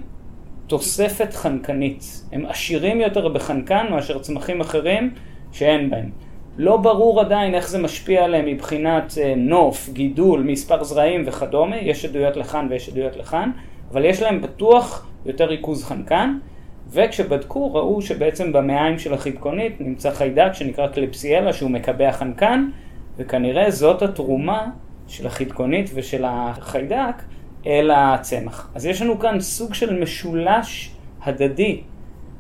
תוספת 0.72 1.34
חנקנית. 1.34 2.24
הם 2.32 2.46
עשירים 2.46 3.02
יותר 3.02 3.28
בחנקן 3.28 3.88
מאשר 3.90 4.20
צמחים 4.20 4.62
אחרים 4.62 5.14
שאין 5.52 5.90
בהם. 5.90 6.10
לא 6.58 6.78
ברור 6.78 7.22
עדיין 7.22 7.56
איך 7.56 7.70
זה 7.70 7.80
משפיע 7.80 8.24
עליהם 8.24 8.46
מבחינת 8.46 9.14
אה, 9.22 9.34
נוף, 9.38 9.90
גידול, 9.94 10.44
מספר 10.44 10.84
זרעים 10.84 11.24
וכדומה, 11.26 11.78
יש 11.78 12.06
עדויות 12.06 12.38
לכאן 12.38 12.68
ויש 12.70 12.90
עדויות 12.90 13.16
לכאן, 13.16 13.52
אבל 13.92 14.06
יש 14.06 14.22
להם 14.22 14.42
בטוח 14.42 15.08
יותר 15.26 15.46
ריכוז 15.46 15.84
חנקן, 15.84 16.38
וכשבדקו 16.90 17.74
ראו 17.74 18.02
שבעצם 18.02 18.54
במעיים 18.54 19.00
של 19.00 19.14
החדקונית 19.14 19.82
נמצא 19.82 20.12
חיידק 20.12 20.54
שנקרא 20.54 20.88
קליפסיאלה 20.88 21.54
שהוא 21.54 21.72
מקבע 21.72 22.12
חנקן, 22.12 22.70
וכנראה 23.18 23.72
זאת 23.72 24.02
התרומה 24.02 24.70
של 25.08 25.28
החדקונית 25.28 25.90
ושל 25.94 26.24
החיידק 26.28 27.16
אל 27.66 27.92
הצמח. 27.92 28.70
אז 28.76 28.86
יש 28.86 29.02
לנו 29.02 29.20
כאן 29.20 29.40
סוג 29.40 29.74
של 29.74 30.00
משולש 30.00 30.92
הדדי 31.24 31.82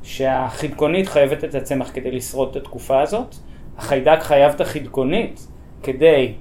שהחדקונית 0.04 1.08
חייבת 1.08 1.44
את 1.44 1.56
הצמח 1.56 1.92
כדי 1.94 2.12
לשרוד 2.12 2.50
את 2.50 2.56
התקופה 2.56 3.02
הזאת. 3.02 3.36
החיידק 3.78 4.20
חייב 4.22 4.52
את 4.54 4.62
החדקונית 4.62 5.48
כדי 5.84 6.34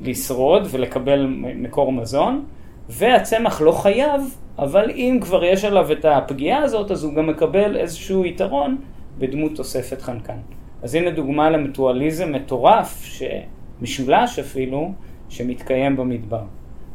לשרוד 0.00 0.66
ולקבל 0.70 1.26
מקור 1.56 1.92
מזון, 1.92 2.44
והצמח 2.88 3.60
לא 3.60 3.72
חייב, 3.72 4.36
אבל 4.58 4.90
אם 4.90 5.18
כבר 5.22 5.44
יש 5.44 5.64
עליו 5.64 5.92
את 5.92 6.04
הפגיעה 6.04 6.62
הזאת, 6.62 6.90
אז 6.90 7.04
הוא 7.04 7.14
גם 7.14 7.26
מקבל 7.26 7.76
איזשהו 7.76 8.24
יתרון 8.24 8.76
בדמות 9.18 9.56
תוספת 9.56 10.02
חנקן. 10.02 10.38
אז 10.82 10.94
הנה 10.94 11.10
דוגמה 11.10 11.50
למטואליזם 11.50 12.32
מטורף, 12.32 13.04
שמשולש 13.04 14.38
אפילו, 14.38 14.92
שמתקיים 15.28 15.96
במדבר. 15.96 16.42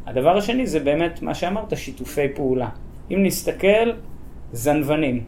הדבר 0.06 0.38
השני 0.38 0.68
זה 0.68 0.80
באמת 0.80 1.22
מה 1.22 1.34
שאמרת, 1.34 1.78
שיתופי 1.78 2.28
פעולה. 2.36 2.70
אם 3.12 3.24
נסתכל, 3.24 3.92
זנבנים, 4.52 5.24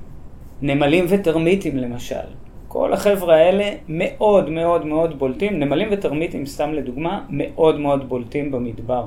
נמלים 0.62 1.06
וטרמיטים 1.10 1.78
למשל. 1.78 2.28
כל 2.68 2.94
החבר'ה 2.94 3.36
האלה 3.36 3.70
מאוד 3.90 4.50
מאוד 4.50 4.86
מאוד 4.86 5.20
בולטים, 5.20 5.60
נמלים 5.60 5.88
וטרמיטים, 5.92 6.46
סתם 6.46 6.74
לדוגמה, 6.74 7.26
מאוד 7.30 7.80
מאוד 7.80 8.10
בולטים 8.10 8.52
במדבר. 8.52 9.06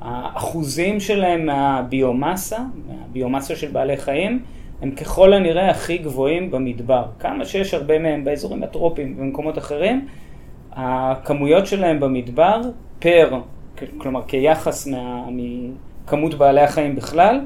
האחוזים 0.00 1.00
שלהם 1.00 1.46
מהביומאסה, 1.46 2.58
מהביומאסה 2.88 3.56
של 3.56 3.70
בעלי 3.70 3.96
חיים, 3.96 4.42
הם 4.82 4.90
ככל 4.90 5.32
הנראה 5.32 5.70
הכי 5.70 5.98
גבוהים 5.98 6.50
במדבר. 6.50 7.04
כמה 7.18 7.44
שיש 7.44 7.74
הרבה 7.74 7.98
מהם 7.98 8.24
באזורים 8.24 8.62
הטרופיים 8.62 9.14
ובמקומות 9.16 9.58
אחרים, 9.58 10.06
הכמויות 10.72 11.66
שלהם 11.66 12.00
במדבר, 12.00 12.60
פר, 12.98 13.40
כלומר 13.98 14.22
כיחס 14.28 14.86
מה, 14.86 15.26
מכמות 15.30 16.34
בעלי 16.34 16.60
החיים 16.60 16.96
בכלל, 16.96 17.40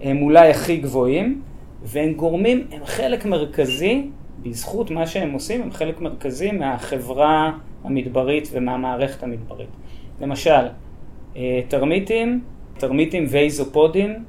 הם 0.00 0.22
אולי 0.22 0.50
הכי 0.50 0.76
גבוהים, 0.76 1.42
והם 1.82 2.12
גורמים, 2.12 2.66
הם 2.72 2.84
חלק 2.84 3.26
מרכזי, 3.26 4.06
בזכות 4.42 4.90
מה 4.90 5.06
שהם 5.06 5.32
עושים, 5.32 5.62
הם 5.62 5.70
חלק 5.70 6.00
מרכזי 6.00 6.50
מהחברה 6.50 7.52
המדברית 7.84 8.48
ומהמערכת 8.52 9.22
המדברית. 9.22 9.68
למשל, 10.20 10.66
אה, 11.36 11.60
טרמיטים, 11.68 12.40
טרמיטים 12.78 13.24
ואיזופודים, 13.28 14.24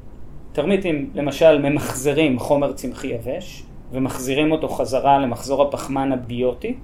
טרמיטים 0.51 1.09
למשל 1.13 1.69
ממחזרים 1.69 2.39
חומר 2.39 2.73
צמחי 2.73 3.07
יבש 3.07 3.63
ומחזירים 3.91 4.51
אותו 4.51 4.67
חזרה 4.69 5.19
למחזור 5.19 5.61
הפחמן 5.63 6.11
הביוטי. 6.11 6.75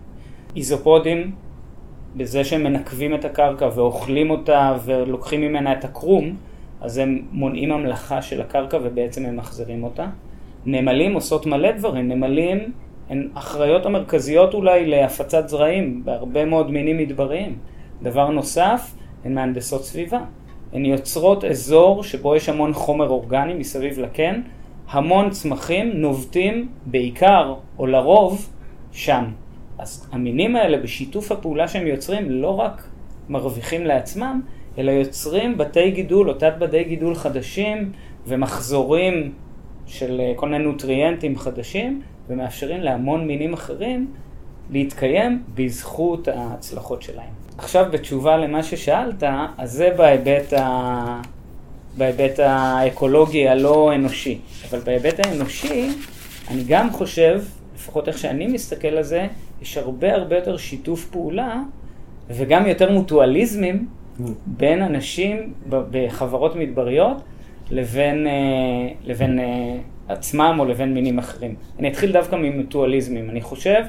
איזופודים, 0.56 1.32
בזה 2.16 2.44
שהם 2.44 2.64
מנקבים 2.64 3.16
את 3.16 3.26
הקרקע 3.26 3.70
ואוכלים 3.76 4.30
אותה 4.30 4.78
ולוקחים 4.86 5.42
ממנה 5.42 5.74
את 5.74 5.86
הקרום, 5.86 6.36
אז 6.82 6.98
הם 6.98 7.22
מונעים 7.32 7.72
המלאכה 7.72 8.22
של 8.22 8.42
הקרקע 8.42 8.78
ובעצם 8.84 9.26
הם 9.26 9.38
מחזירים 9.38 9.84
אותה. 9.84 10.08
נמלים 10.66 11.14
עושות 11.14 11.46
מלא 11.46 11.72
דברים, 11.72 12.08
נמלים 12.08 12.72
הן 13.10 13.30
אחראיות 13.34 13.86
המרכזיות 13.86 14.54
אולי 14.54 14.86
להפצת 14.86 15.50
זרעים 15.50 16.02
בהרבה 16.06 16.46
מאוד 16.46 16.72
מינים 16.72 16.98
מדבריים. 16.98 17.58
דבר 18.02 18.30
נוסף, 18.30 18.96
הן 19.26 19.34
מהנדסות 19.34 19.84
סביבה. 19.84 20.20
הן 20.74 20.86
יוצרות 20.86 21.46
אזור 21.46 22.04
שבו 22.04 22.36
יש 22.36 22.50
המון 22.50 22.74
חומר 22.74 23.10
אורגני 23.10 23.54
מסביב 23.54 24.00
לקן, 24.00 24.42
המון 24.90 25.30
צמחים 25.30 25.92
נובטים 25.94 26.68
בעיקר 26.86 27.54
או 27.80 27.88
לרוב 27.88 28.50
שם. 28.92 29.24
אז 29.78 30.08
המינים 30.12 30.56
האלה 30.56 30.78
בשיתוף 30.78 31.32
הפעולה 31.32 31.68
שהם 31.68 31.88
יוצרים 31.88 32.32
לא 32.32 32.60
רק 32.60 32.88
מרוויחים 33.30 33.86
לעצמם, 33.86 34.42
אלא 34.78 34.92
יוצרים 34.92 35.58
בתי 35.58 35.92
גידול 35.92 36.30
או 36.30 36.34
תת 36.34 36.54
בתי 36.60 36.84
גידול 36.84 37.16
חדשים 37.16 37.92
ומחזורים 38.28 39.34
של 39.88 40.22
אה, 40.22 40.34
כל 40.36 40.50
מיני 40.50 40.64
נוטריאנטים 40.64 41.38
חדשים 41.38 42.02
ומאפשרים 42.28 42.82
להמון 42.82 43.28
מינים 43.28 43.54
אחרים 43.54 44.08
להתקיים 44.72 45.44
בזכות 45.56 46.28
ההצלחות 46.28 47.02
שלהם. 47.02 47.30
עכשיו 47.58 47.86
בתשובה 47.92 48.38
למה 48.38 48.64
ששאלת, 48.64 49.24
אז 49.58 49.72
זה 49.72 49.90
בהיבט, 49.98 50.54
ה... 50.54 51.22
בהיבט 51.98 52.40
האקולוגי 52.40 53.50
הלא 53.50 53.92
אנושי. 53.96 54.40
אבל 54.70 54.80
בהיבט 54.80 55.26
האנושי, 55.26 55.90
אני 56.52 56.64
גם 56.68 56.92
חושב, 56.92 57.42
לפחות 57.76 58.08
איך 58.08 58.18
שאני 58.18 58.48
מסתכל 58.48 58.88
על 58.88 59.04
זה, 59.04 59.28
יש 59.62 59.78
הרבה 59.78 60.16
הרבה 60.16 60.36
יותר 60.36 60.58
שיתוף 60.58 61.06
פעולה 61.06 61.62
וגם 62.30 62.68
יותר 62.68 62.92
מוטואליזמים 62.92 63.88
mm. 64.20 64.22
בין 64.46 64.82
אנשים 64.82 65.54
בחברות 65.70 66.56
מדבריות 66.56 67.18
לבין, 67.72 68.28
אה, 68.28 68.32
לבין 69.04 69.40
אה, 69.40 69.78
עצמם 70.08 70.56
או 70.60 70.66
לבין 70.66 70.94
מינים 70.94 71.20
אחרים. 71.20 71.56
אני 71.80 71.88
אתחיל 71.88 72.12
דווקא 72.12 72.36
ממוטואליזמים. 72.36 73.30
אני 73.30 73.42
חושב 73.42 73.84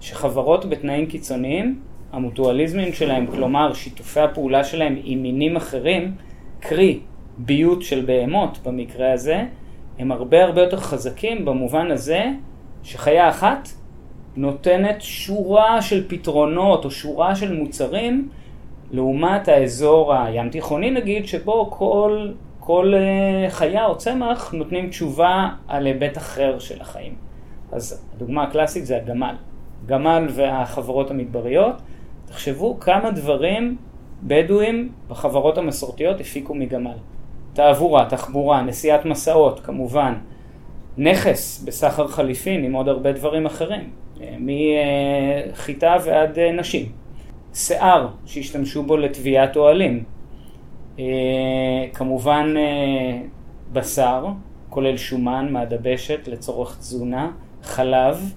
שחברות 0.00 0.64
בתנאים 0.64 1.06
קיצוניים 1.06 1.80
המוטואליזמים 2.12 2.92
שלהם, 2.92 3.26
כלומר 3.26 3.72
שיתופי 3.74 4.20
הפעולה 4.20 4.64
שלהם 4.64 4.96
עם 5.04 5.22
מינים 5.22 5.56
אחרים, 5.56 6.14
קרי 6.60 7.00
ביות 7.38 7.82
של 7.82 8.04
בהמות 8.06 8.58
במקרה 8.64 9.12
הזה, 9.12 9.44
הם 9.98 10.12
הרבה 10.12 10.44
הרבה 10.44 10.62
יותר 10.62 10.76
חזקים 10.76 11.44
במובן 11.44 11.90
הזה 11.90 12.24
שחיה 12.82 13.28
אחת 13.28 13.68
נותנת 14.38 14.96
שורה 15.00 15.82
של 15.82 16.08
פתרונות 16.08 16.84
או 16.84 16.90
שורה 16.90 17.36
של 17.36 17.54
מוצרים 17.54 18.28
לעומת 18.90 19.48
האזור 19.48 20.14
הים 20.14 20.50
תיכוני 20.50 20.90
נגיד, 20.90 21.26
שבו 21.26 21.70
כל, 21.70 22.32
כל 22.60 22.92
אה, 22.94 23.50
חיה 23.50 23.86
או 23.86 23.98
צמח 23.98 24.52
נותנים 24.52 24.88
תשובה 24.88 25.48
על 25.68 25.86
היבט 25.86 26.16
אחר 26.16 26.58
של 26.58 26.80
החיים. 26.80 27.14
אז 27.72 28.06
הדוגמה 28.14 28.42
הקלאסית 28.42 28.86
זה 28.86 28.96
הגמל. 28.96 29.34
גמל 29.86 30.26
והחברות 30.34 31.10
המדבריות 31.10 31.74
תחשבו 32.26 32.80
כמה 32.80 33.10
דברים 33.10 33.76
בדואים 34.22 34.92
בחברות 35.08 35.58
המסורתיות 35.58 36.20
הפיקו 36.20 36.54
מגמל. 36.54 36.96
תעבורה, 37.52 38.06
תחבורה, 38.08 38.62
נסיעת 38.62 39.04
מסעות, 39.04 39.60
כמובן. 39.60 40.14
נכס 40.98 41.64
בסחר 41.64 42.06
חליפין 42.06 42.64
עם 42.64 42.72
עוד 42.72 42.88
הרבה 42.88 43.12
דברים 43.12 43.46
אחרים. 43.46 43.90
מחיטה 44.38 45.96
ועד 46.04 46.38
נשים. 46.38 46.86
שיער 47.54 48.08
שהשתמשו 48.26 48.82
בו 48.82 48.96
לטביעת 48.96 49.56
אוהלים. 49.56 50.04
כמובן 51.94 52.54
בשר, 53.72 54.26
כולל 54.70 54.96
שומן 54.96 55.48
מהדבשת 55.50 56.28
לצורך 56.28 56.76
תזונה, 56.78 57.30
חלב, 57.62 58.32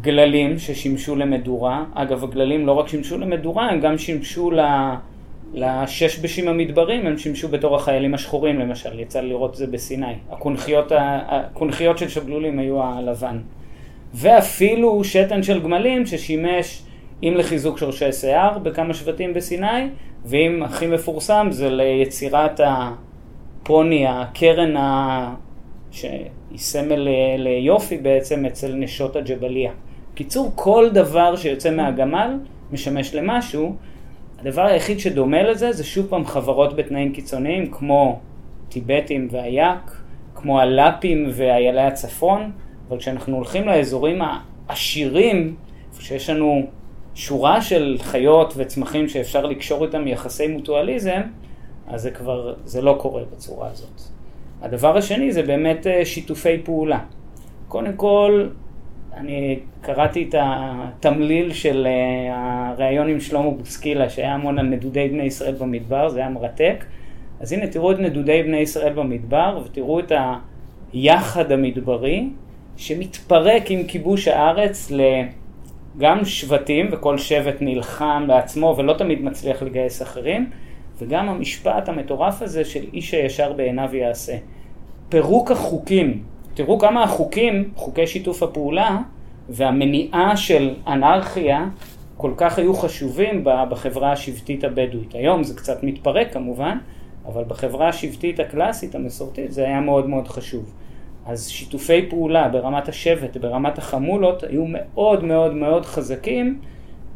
גללים 0.00 0.58
ששימשו 0.58 1.16
למדורה. 1.16 1.84
אגב, 1.94 2.24
הגללים 2.24 2.66
לא 2.66 2.72
רק 2.72 2.88
שימשו 2.88 3.18
למדורה, 3.18 3.68
הם 3.68 3.80
גם 3.80 3.98
שימשו 3.98 4.50
לשש 5.54 6.18
בשים 6.18 6.48
המדברים, 6.48 7.06
הם 7.06 7.18
שימשו 7.18 7.48
בתור 7.48 7.76
החיילים 7.76 8.14
השחורים 8.14 8.58
למשל, 8.58 9.00
יצא 9.00 9.20
לראות 9.20 9.50
את 9.50 9.56
זה 9.56 9.66
בסיני. 9.66 10.14
הקונכיות, 10.30 10.92
הקונכיות 10.96 11.98
של 11.98 12.08
שבלולים 12.08 12.58
היו 12.58 12.82
הלבן. 12.82 13.38
ואפילו 14.18 15.04
שתן 15.04 15.42
של 15.42 15.62
גמלים 15.62 16.06
ששימש 16.06 16.82
אם 17.22 17.34
לחיזוק 17.36 17.78
שורשי 17.78 18.12
שיער 18.12 18.58
בכמה 18.58 18.94
שבטים 18.94 19.34
בסיני, 19.34 19.88
ואם 20.24 20.62
הכי 20.62 20.86
מפורסם 20.86 21.48
זה 21.50 21.70
ליצירת 21.70 22.60
הפוני, 22.64 24.06
הקרן 24.06 24.76
ה... 24.76 25.34
שהיא 25.90 26.28
סמל 26.56 27.08
ליופי 27.38 27.98
בעצם 27.98 28.46
אצל 28.46 28.74
נשות 28.74 29.16
הג'בליה. 29.16 29.72
קיצור, 30.14 30.52
כל 30.54 30.90
דבר 30.92 31.36
שיוצא 31.36 31.70
מהגמל 31.70 32.38
משמש 32.72 33.14
למשהו. 33.14 33.76
הדבר 34.38 34.62
היחיד 34.62 34.98
שדומה 34.98 35.42
לזה 35.42 35.72
זה 35.72 35.84
שוב 35.84 36.06
פעם 36.06 36.24
חברות 36.24 36.76
בתנאים 36.76 37.12
קיצוניים 37.12 37.70
כמו 37.70 38.18
טיבטים 38.68 39.28
ואייק, 39.30 39.78
כמו 40.34 40.60
הלאפים 40.60 41.30
ואיילי 41.32 41.82
הצפון, 41.82 42.50
אבל 42.88 42.98
כשאנחנו 42.98 43.36
הולכים 43.36 43.68
לאזורים 43.68 44.18
העשירים, 44.68 45.54
שיש 46.00 46.30
לנו 46.30 46.66
שורה 47.14 47.62
של 47.62 47.96
חיות 48.00 48.54
וצמחים 48.56 49.08
שאפשר 49.08 49.46
לקשור 49.46 49.84
איתם 49.84 50.06
יחסי 50.06 50.46
מוטואליזם, 50.46 51.20
אז 51.88 52.02
זה 52.02 52.10
כבר, 52.10 52.54
זה 52.64 52.82
לא 52.82 52.96
קורה 53.00 53.22
בצורה 53.32 53.68
הזאת. 53.70 54.00
הדבר 54.62 54.96
השני 54.96 55.32
זה 55.32 55.42
באמת 55.42 55.86
אה, 55.86 56.04
שיתופי 56.04 56.58
פעולה. 56.64 57.00
קודם 57.68 57.92
כל, 57.96 58.48
אני 59.16 59.58
קראתי 59.80 60.26
את 60.28 60.34
התמליל 60.38 61.52
של 61.52 61.86
אה, 61.86 62.70
הריאיון 62.70 63.08
עם 63.08 63.20
שלמה 63.20 63.50
בוסקילה, 63.50 64.10
שהיה 64.10 64.34
המון 64.34 64.58
על 64.58 64.66
נדודי 64.66 65.08
בני 65.08 65.22
ישראל 65.22 65.54
במדבר, 65.54 66.08
זה 66.08 66.18
היה 66.18 66.28
מרתק. 66.28 66.84
אז 67.40 67.52
הנה, 67.52 67.66
תראו 67.66 67.92
את 67.92 67.98
נדודי 67.98 68.42
בני 68.42 68.56
ישראל 68.56 68.92
במדבר, 68.92 69.62
ותראו 69.64 70.00
את 70.00 70.12
היחד 70.92 71.52
המדברי, 71.52 72.28
שמתפרק 72.76 73.70
עם 73.70 73.84
כיבוש 73.84 74.28
הארץ 74.28 74.90
לגם 74.90 76.24
שבטים, 76.24 76.88
וכל 76.92 77.18
שבט 77.18 77.56
נלחם 77.60 78.24
בעצמו 78.28 78.74
ולא 78.78 78.92
תמיד 78.92 79.22
מצליח 79.22 79.62
לגייס 79.62 80.02
אחרים, 80.02 80.50
וגם 80.98 81.28
המשפט 81.28 81.88
המטורף 81.88 82.42
הזה 82.42 82.64
של 82.64 82.84
איש 82.92 83.14
הישר 83.14 83.52
בעיניו 83.52 83.96
יעשה. 83.96 84.36
פירוק 85.08 85.50
החוקים 85.50 86.22
תראו 86.56 86.78
כמה 86.78 87.02
החוקים, 87.02 87.70
חוקי 87.74 88.06
שיתוף 88.06 88.42
הפעולה 88.42 88.98
והמניעה 89.48 90.36
של 90.36 90.74
אנרכיה 90.86 91.68
כל 92.16 92.32
כך 92.36 92.58
היו 92.58 92.74
חשובים 92.74 93.44
בחברה 93.44 94.12
השבטית 94.12 94.64
הבדואית. 94.64 95.14
היום 95.14 95.42
זה 95.42 95.56
קצת 95.56 95.82
מתפרק 95.82 96.32
כמובן, 96.32 96.78
אבל 97.26 97.44
בחברה 97.44 97.88
השבטית 97.88 98.40
הקלאסית 98.40 98.94
המסורתית 98.94 99.52
זה 99.52 99.64
היה 99.64 99.80
מאוד 99.80 100.08
מאוד 100.08 100.28
חשוב. 100.28 100.72
אז 101.26 101.48
שיתופי 101.48 102.06
פעולה 102.10 102.48
ברמת 102.48 102.88
השבט, 102.88 103.36
ברמת 103.36 103.78
החמולות, 103.78 104.44
היו 104.44 104.64
מאוד 104.68 105.24
מאוד 105.24 105.54
מאוד 105.54 105.86
חזקים 105.86 106.60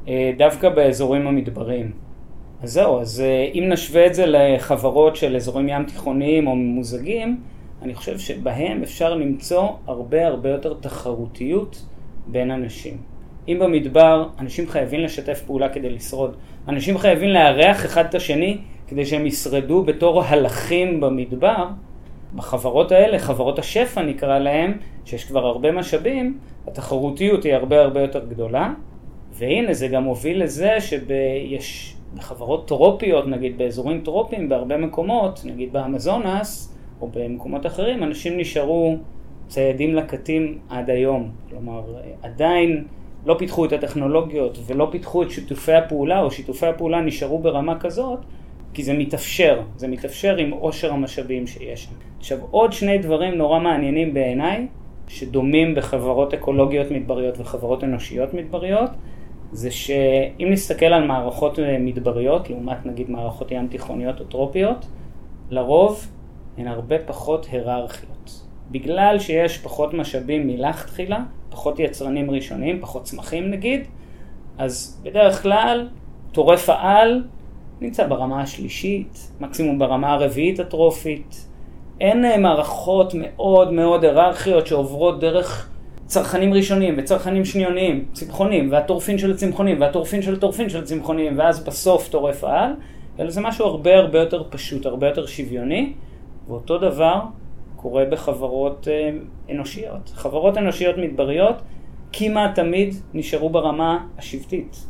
אה, 0.08 0.32
דווקא 0.36 0.68
באזורים 0.68 1.26
המדבריים. 1.26 1.92
אז 2.62 2.72
זהו, 2.72 3.00
אז 3.00 3.20
אה, 3.20 3.50
אם 3.54 3.64
נשווה 3.68 4.06
את 4.06 4.14
זה 4.14 4.24
לחברות 4.26 5.16
של 5.16 5.36
אזורים 5.36 5.68
ים 5.68 5.84
תיכוניים 5.84 6.46
או 6.46 6.56
ממוזגים, 6.56 7.40
אני 7.82 7.94
חושב 7.94 8.18
שבהם 8.18 8.82
אפשר 8.82 9.14
למצוא 9.14 9.68
הרבה 9.86 10.26
הרבה 10.26 10.48
יותר 10.48 10.74
תחרותיות 10.80 11.84
בין 12.26 12.50
אנשים. 12.50 12.96
אם 13.48 13.58
במדבר 13.60 14.28
אנשים 14.38 14.68
חייבים 14.68 15.00
לשתף 15.00 15.42
פעולה 15.46 15.68
כדי 15.68 15.90
לשרוד, 15.90 16.36
אנשים 16.68 16.98
חייבים 16.98 17.28
לארח 17.28 17.84
אחד 17.84 18.04
את 18.04 18.14
השני 18.14 18.58
כדי 18.88 19.06
שהם 19.06 19.26
ישרדו 19.26 19.82
בתור 19.82 20.22
הלכים 20.22 21.00
במדבר, 21.00 21.66
בחברות 22.34 22.92
האלה, 22.92 23.18
חברות 23.18 23.58
השפע 23.58 24.02
נקרא 24.02 24.38
להם, 24.38 24.72
שיש 25.04 25.24
כבר 25.24 25.46
הרבה 25.46 25.72
משאבים, 25.72 26.38
התחרותיות 26.66 27.44
היא 27.44 27.54
הרבה 27.54 27.80
הרבה 27.80 28.00
יותר 28.00 28.26
גדולה, 28.26 28.72
והנה 29.32 29.74
זה 29.74 29.88
גם 29.88 30.04
הוביל 30.04 30.42
לזה 30.42 30.76
שיש 30.80 31.96
בחברות 32.14 32.68
טרופיות, 32.68 33.26
נגיד 33.26 33.58
באזורים 33.58 34.00
טרופיים 34.04 34.48
בהרבה 34.48 34.76
מקומות, 34.76 35.40
נגיד 35.44 35.72
באמזונס 35.72 36.76
או 37.00 37.08
במקומות 37.14 37.66
אחרים, 37.66 38.02
אנשים 38.02 38.38
נשארו 38.38 38.96
ציידים 39.48 39.94
לקטים 39.94 40.58
עד 40.68 40.90
היום. 40.90 41.30
כלומר, 41.50 41.82
עדיין 42.22 42.84
לא 43.26 43.34
פיתחו 43.38 43.64
את 43.64 43.72
הטכנולוגיות 43.72 44.58
ולא 44.66 44.88
פיתחו 44.90 45.22
את 45.22 45.30
שיתופי 45.30 45.72
הפעולה, 45.72 46.22
או 46.22 46.30
שיתופי 46.30 46.66
הפעולה 46.66 47.00
נשארו 47.00 47.38
ברמה 47.38 47.78
כזאת, 47.78 48.18
כי 48.74 48.82
זה 48.82 48.92
מתאפשר, 48.92 49.60
זה 49.76 49.88
מתאפשר 49.88 50.36
עם 50.36 50.50
עושר 50.50 50.92
המשאבים 50.92 51.46
שיש 51.46 51.84
שם. 51.84 51.90
עכשיו, 52.18 52.38
עוד 52.50 52.72
שני 52.72 52.98
דברים 52.98 53.34
נורא 53.34 53.58
מעניינים 53.58 54.14
בעיניי, 54.14 54.66
שדומים 55.08 55.74
בחברות 55.74 56.34
אקולוגיות 56.34 56.90
מדבריות 56.90 57.34
וחברות 57.38 57.84
אנושיות 57.84 58.34
מדבריות, 58.34 58.90
זה 59.52 59.70
שאם 59.70 60.48
נסתכל 60.50 60.86
על 60.86 61.06
מערכות 61.06 61.58
מדבריות, 61.80 62.50
לעומת 62.50 62.86
נגיד 62.86 63.10
מערכות 63.10 63.50
ים 63.50 63.68
תיכוניות 63.68 64.20
או 64.20 64.24
טרופיות, 64.24 64.86
לרוב 65.50 66.06
הן 66.58 66.66
הרבה 66.66 66.98
פחות 66.98 67.46
היררכיות. 67.52 68.46
בגלל 68.70 69.18
שיש 69.18 69.58
פחות 69.58 69.94
משאבים 69.94 70.46
מלכתחילה, 70.46 71.18
פחות 71.50 71.78
יצרנים 71.78 72.30
ראשונים, 72.30 72.80
פחות 72.80 73.02
צמחים 73.02 73.50
נגיד, 73.50 73.80
אז 74.58 75.02
בדרך 75.04 75.42
כלל 75.42 75.88
טורף 76.32 76.70
העל 76.70 77.22
נמצא 77.80 78.06
ברמה 78.06 78.42
השלישית, 78.42 79.32
מקסימום 79.40 79.78
ברמה 79.78 80.12
הרביעית 80.12 80.60
הטרופית. 80.60 81.46
אין 82.00 82.24
אה, 82.24 82.38
מערכות 82.38 83.12
מאוד 83.14 83.72
מאוד 83.72 84.04
היררכיות 84.04 84.66
שעוברות 84.66 85.20
דרך 85.20 85.70
צרכנים 86.06 86.54
ראשונים 86.54 86.94
וצרכנים 86.98 87.44
שניוניים, 87.44 88.04
צמחונים, 88.12 88.72
והטורפין 88.72 89.18
של 89.18 89.30
הצמחונים, 89.30 89.80
והטורפין 89.80 90.22
של 90.22 90.34
הטורפין 90.34 90.68
של 90.68 90.82
הצמחונים, 90.82 91.38
ואז 91.38 91.64
בסוף 91.64 92.08
טורף 92.08 92.44
העל, 92.44 92.72
אלא 93.18 93.30
זה 93.30 93.40
משהו 93.40 93.66
הרבה 93.66 93.96
הרבה 93.96 94.18
יותר 94.18 94.42
פשוט, 94.50 94.86
הרבה 94.86 95.08
יותר 95.08 95.26
שוויוני, 95.26 95.92
ואותו 96.48 96.78
דבר 96.78 97.20
קורה 97.76 98.04
בחברות 98.04 98.88
אה, 98.90 99.10
אנושיות. 99.50 100.10
חברות 100.14 100.58
אנושיות 100.58 100.96
מדבריות 100.98 101.56
כמעט 102.12 102.54
תמיד 102.54 102.94
נשארו 103.14 103.50
ברמה 103.50 104.06
השבטית. 104.18 104.86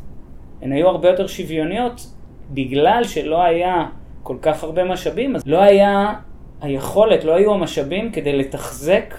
הן 0.61 0.71
היו 0.71 0.87
הרבה 0.87 1.09
יותר 1.09 1.27
שוויוניות 1.27 2.07
בגלל 2.53 3.03
שלא 3.03 3.43
היה 3.43 3.85
כל 4.23 4.35
כך 4.41 4.63
הרבה 4.63 4.83
משאבים, 4.83 5.35
אז 5.35 5.43
לא 5.45 5.61
היה 5.61 6.13
היכולת, 6.61 7.23
לא 7.23 7.31
היו 7.35 7.53
המשאבים 7.53 8.11
כדי 8.11 8.37
לתחזק 8.37 9.15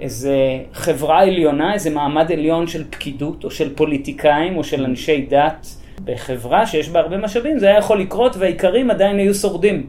איזה 0.00 0.36
חברה 0.72 1.22
עליונה, 1.22 1.74
איזה 1.74 1.90
מעמד 1.90 2.32
עליון 2.32 2.66
של 2.66 2.84
פקידות 2.90 3.44
או 3.44 3.50
של 3.50 3.74
פוליטיקאים 3.74 4.56
או 4.56 4.64
של 4.64 4.84
אנשי 4.84 5.26
דת. 5.30 5.66
בחברה 6.04 6.66
שיש 6.66 6.88
בה 6.88 7.00
הרבה 7.00 7.16
משאבים 7.16 7.58
זה 7.58 7.66
היה 7.66 7.78
יכול 7.78 8.00
לקרות 8.00 8.36
והאיכרים 8.36 8.90
עדיין 8.90 9.18
היו 9.18 9.34
שורדים. 9.34 9.86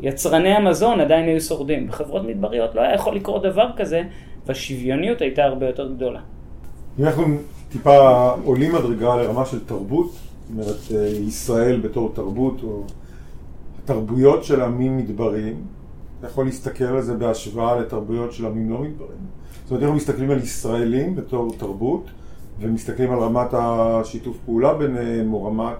יצרני 0.00 0.48
המזון 0.48 1.00
עדיין 1.00 1.28
היו 1.28 1.40
שורדים. 1.40 1.86
בחברות 1.86 2.24
מדבריות 2.24 2.74
לא 2.74 2.80
היה 2.80 2.94
יכול 2.94 3.16
לקרות 3.16 3.42
דבר 3.42 3.70
כזה, 3.76 4.02
והשוויוניות 4.46 5.20
הייתה 5.20 5.44
הרבה 5.44 5.66
יותר 5.66 5.88
גדולה. 5.88 6.20
אם 7.00 7.04
אנחנו 7.04 7.24
טיפה 7.72 8.28
עולים 8.44 8.74
מדרגה 8.74 9.16
לרמה 9.16 9.46
של 9.46 9.64
תרבות, 9.64 10.12
אומרת 10.52 10.76
אה, 10.94 11.06
ישראל 11.06 11.80
בתור 11.80 12.12
תרבות, 12.14 12.62
או 12.62 12.84
התרבויות 13.84 14.44
של 14.44 14.62
עמים 14.62 14.98
מדבריים, 14.98 15.62
אתה 16.18 16.26
יכול 16.26 16.44
להסתכל 16.44 16.84
על 16.84 17.02
זה 17.02 17.14
בהשוואה 17.14 17.80
לתרבויות 17.80 18.32
של 18.32 18.46
עמים 18.46 18.70
לא 18.70 18.78
מדבריים. 18.78 19.26
זאת 19.62 19.70
אומרת, 19.70 19.82
אנחנו 19.82 19.96
מסתכלים 19.96 20.30
על 20.30 20.38
ישראלים 20.38 21.16
בתור 21.16 21.54
תרבות, 21.58 22.10
ומסתכלים 22.60 23.12
על 23.12 23.18
רמת 23.18 23.48
השיתוף 23.52 24.36
פעולה 24.44 24.74
ביניהם, 24.74 25.32
או 25.32 25.44
רמת 25.44 25.76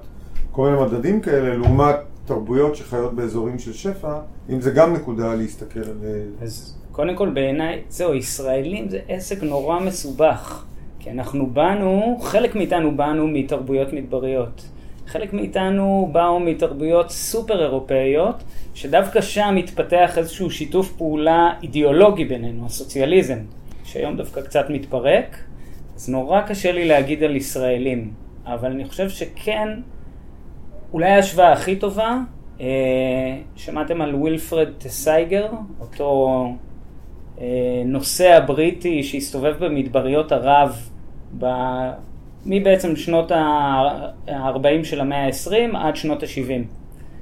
כל 0.51 0.71
מיני 0.71 0.83
מדדים 0.83 1.21
כאלה, 1.21 1.57
לעומת 1.57 1.97
תרבויות 2.25 2.77
שחיות 2.77 3.15
באזורים 3.15 3.59
של 3.59 3.73
שפע, 3.73 4.19
אם 4.51 4.61
זה 4.61 4.71
גם 4.71 4.95
נקודה 4.95 5.35
להסתכל 5.35 5.81
על... 5.81 5.99
אז 6.41 6.75
קודם 6.93 7.17
כל 7.17 7.31
בעיניי, 7.31 7.83
זהו, 7.89 8.15
ישראלים 8.15 8.89
זה 8.89 9.01
עסק 9.09 9.43
נורא 9.43 9.81
מסובך. 9.81 10.65
כי 11.03 11.11
אנחנו 11.11 11.47
באנו, 11.47 12.19
חלק 12.21 12.55
מאיתנו 12.55 12.97
באנו 12.97 13.29
מתרבויות 13.29 13.93
מדבריות. 13.93 14.69
חלק 15.07 15.33
מאיתנו 15.33 16.09
באו 16.13 16.41
מתרבויות 16.41 17.11
סופר 17.11 17.63
אירופאיות, 17.63 18.43
שדווקא 18.75 19.21
שם 19.21 19.57
התפתח 19.59 20.19
איזשהו 20.19 20.51
שיתוף 20.51 20.93
פעולה 20.93 21.53
אידיאולוגי 21.63 22.25
בינינו, 22.25 22.67
הסוציאליזם, 22.67 23.39
שהיום 23.85 24.17
דווקא 24.17 24.41
קצת 24.41 24.71
מתפרק. 24.71 25.39
אז 25.97 26.09
נורא 26.09 26.41
קשה 26.41 26.73
לי 26.73 26.89
להגיד 26.89 27.23
על 27.23 27.37
ישראלים, 27.37 28.11
אבל 28.47 28.71
אני 28.71 28.85
חושב 28.85 29.09
שכן 29.09 29.69
אולי 30.93 31.11
ההשוואה 31.11 31.53
הכי 31.53 31.77
טובה, 31.77 32.19
אה, 32.61 32.67
שמעתם 33.57 34.01
על 34.01 34.15
ווילפרד 34.15 34.69
תסיגר, 34.79 35.49
אותו 35.81 36.47
אה, 37.41 37.47
נוסע 37.87 38.41
בריטי 38.47 39.03
שהסתובב 39.03 39.65
במדבריות 39.65 40.33
ערב 40.33 40.92
ב... 41.39 41.47
מבעצם 42.47 42.97
שנות 42.97 43.33
ה-40 43.33 44.85
של 44.85 45.01
המאה 45.01 45.27
ה-20 45.27 45.77
עד 45.77 45.97
שנות 45.97 46.23
ה-70. 46.23 46.67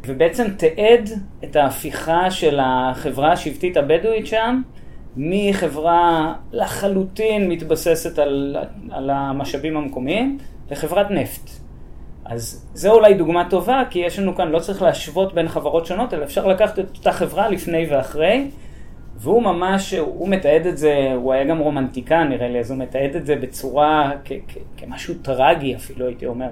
ובעצם 0.07 0.47
תיעד 0.57 1.11
את 1.45 1.57
ההפיכה 1.57 2.31
של 2.31 2.59
החברה 2.63 3.33
השבטית 3.33 3.77
הבדואית 3.77 4.27
שם 4.27 4.63
מחברה 5.17 6.35
לחלוטין 6.53 7.49
מתבססת 7.49 8.19
על, 8.19 8.57
על 8.91 9.11
המשאבים 9.11 9.77
המקומיים 9.77 10.39
לחברת 10.71 11.11
נפט. 11.11 11.51
אז 12.25 12.67
זה 12.75 12.91
אולי 12.91 13.15
דוגמה 13.15 13.51
טובה, 13.51 13.83
כי 13.91 13.99
יש 13.99 14.19
לנו 14.19 14.35
כאן, 14.35 14.49
לא 14.49 14.59
צריך 14.59 14.83
להשוות 14.83 15.35
בין 15.35 15.49
חברות 15.49 15.87
שונות, 15.87 16.15
אלא 16.15 16.25
אפשר 16.25 16.47
לקחת 16.47 16.79
את 16.79 16.97
אותה 16.97 17.13
חברה 17.13 17.49
לפני 17.49 17.87
ואחרי, 17.91 18.51
והוא 19.23 19.43
ממש, 19.43 19.95
הוא 19.95 20.29
מתעד 20.29 20.67
את 20.67 20.79
זה, 20.79 21.13
הוא 21.15 21.33
היה 21.33 21.45
גם 21.45 21.59
רומנטיקן 21.59 22.29
נראה 22.29 22.49
לי, 22.49 22.61
אז 22.61 22.71
הוא 22.71 22.79
מתעד 22.79 23.17
את 23.17 23.27
זה 23.27 23.37
בצורה, 23.37 24.13
כמשהו 24.77 25.15
טרגי 25.23 25.77
אפילו 25.77 26.07
הייתי 26.07 26.27
אומר, 26.27 26.49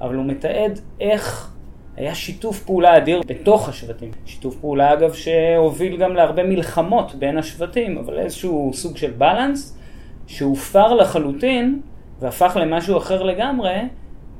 אבל 0.00 0.14
הוא 0.14 0.24
מתעד 0.24 0.80
איך 1.00 1.52
היה 1.96 2.14
שיתוף 2.14 2.64
פעולה 2.64 2.96
אדיר 2.96 3.22
בתוך 3.26 3.68
השבטים. 3.68 4.10
שיתוף 4.26 4.56
פעולה 4.56 4.92
אגב 4.92 5.12
שהוביל 5.12 5.96
גם 5.96 6.14
להרבה 6.14 6.42
מלחמות 6.42 7.14
בין 7.14 7.38
השבטים, 7.38 7.98
אבל 7.98 8.18
איזשהו 8.18 8.70
סוג 8.74 8.96
של 8.96 9.10
בלנס 9.10 9.78
שהופר 10.26 10.94
לחלוטין 10.94 11.80
והפך 12.20 12.56
למשהו 12.60 12.96
אחר 12.96 13.22
לגמרי, 13.22 13.76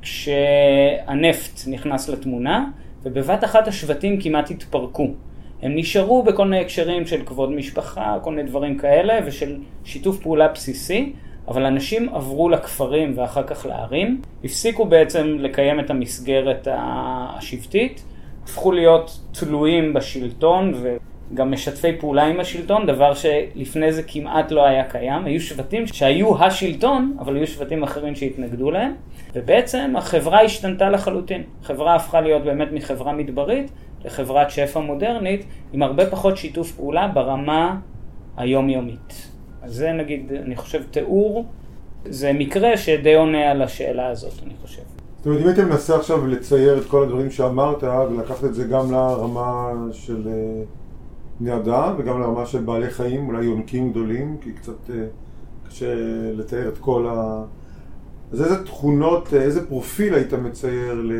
כשהנפט 0.01 1.67
נכנס 1.67 2.09
לתמונה, 2.09 2.69
ובבת 3.03 3.43
אחת 3.43 3.67
השבטים 3.67 4.21
כמעט 4.21 4.51
התפרקו. 4.51 5.07
הם 5.63 5.75
נשארו 5.75 6.23
בכל 6.23 6.45
מיני 6.45 6.61
הקשרים 6.61 7.07
של 7.07 7.25
כבוד 7.25 7.51
משפחה, 7.51 8.17
כל 8.21 8.31
מיני 8.31 8.49
דברים 8.49 8.77
כאלה, 8.77 9.19
ושל 9.25 9.57
שיתוף 9.83 10.21
פעולה 10.21 10.47
בסיסי, 10.47 11.13
אבל 11.47 11.65
אנשים 11.65 12.09
עברו 12.09 12.49
לכפרים 12.49 13.13
ואחר 13.15 13.43
כך 13.43 13.65
לערים, 13.65 14.21
הפסיקו 14.43 14.85
בעצם 14.85 15.35
לקיים 15.39 15.79
את 15.79 15.89
המסגרת 15.89 16.67
השבטית, 16.71 18.03
הפכו 18.43 18.71
להיות 18.71 19.19
תלויים 19.31 19.93
בשלטון 19.93 20.73
וגם 20.81 21.51
משתפי 21.51 21.97
פעולה 21.99 22.23
עם 22.23 22.39
השלטון, 22.39 22.85
דבר 22.85 23.13
שלפני 23.13 23.91
זה 23.91 24.03
כמעט 24.03 24.51
לא 24.51 24.65
היה 24.65 24.83
קיים. 24.83 25.25
היו 25.25 25.41
שבטים 25.41 25.87
שהיו 25.87 26.43
השלטון, 26.43 27.17
אבל 27.19 27.35
היו 27.35 27.47
שבטים 27.47 27.83
אחרים 27.83 28.15
שהתנגדו 28.15 28.71
להם. 28.71 28.93
ובעצם 29.35 29.93
החברה 29.97 30.41
השתנתה 30.41 30.89
לחלוטין. 30.89 31.43
החברה 31.61 31.95
הפכה 31.95 32.21
להיות 32.21 32.43
באמת 32.43 32.67
מחברה 32.71 33.13
מדברית 33.13 33.71
לחברת 34.05 34.51
שפע 34.51 34.79
מודרנית, 34.79 35.45
עם 35.73 35.83
הרבה 35.83 36.09
פחות 36.09 36.37
שיתוף 36.37 36.71
פעולה 36.71 37.07
ברמה 37.07 37.79
היומיומית. 38.37 39.29
אז 39.61 39.73
זה 39.73 39.91
נגיד, 39.91 40.31
אני 40.45 40.55
חושב, 40.55 40.83
תיאור, 40.91 41.45
זה 42.05 42.33
מקרה 42.33 42.77
שדי 42.77 43.15
עונה 43.15 43.51
על 43.51 43.61
השאלה 43.61 44.07
הזאת, 44.07 44.33
אני 44.45 44.53
חושב. 44.61 44.81
זאת 45.17 45.25
אומרת, 45.25 45.41
אם 45.41 45.47
הייתי 45.47 45.61
מנסה 45.61 45.95
עכשיו 45.95 46.27
לצייר 46.27 46.77
את 46.77 46.85
כל 46.85 47.03
הדברים 47.03 47.31
שאמרת, 47.31 47.83
ולקחת 47.83 48.43
את 48.43 48.55
זה 48.55 48.63
גם 48.63 48.91
לרמה 48.91 49.71
של 49.91 50.27
אה, 50.27 50.63
בני 51.39 51.55
אדם, 51.55 51.95
וגם 51.97 52.21
לרמה 52.21 52.45
של 52.45 52.61
בעלי 52.61 52.89
חיים, 52.89 53.27
אולי 53.27 53.45
יונקים 53.45 53.91
גדולים, 53.91 54.37
כי 54.41 54.53
קצת 54.53 54.89
אה, 54.89 55.05
קשה 55.69 55.95
לתאר 56.33 56.67
את 56.67 56.77
כל 56.77 57.07
ה... 57.09 57.43
אז 58.31 58.41
איזה 58.41 58.65
תכונות, 58.65 59.33
איזה 59.33 59.67
פרופיל 59.67 60.13
היית 60.13 60.33
מצייר 60.33 61.11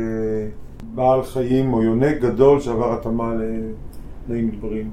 לבעל 0.82 1.22
חיים 1.22 1.72
או 1.72 1.82
יונק 1.82 2.20
גדול 2.20 2.60
שעבר 2.60 2.92
התאמה 2.92 3.34
לתנאים 3.34 4.48
מדבריים? 4.48 4.90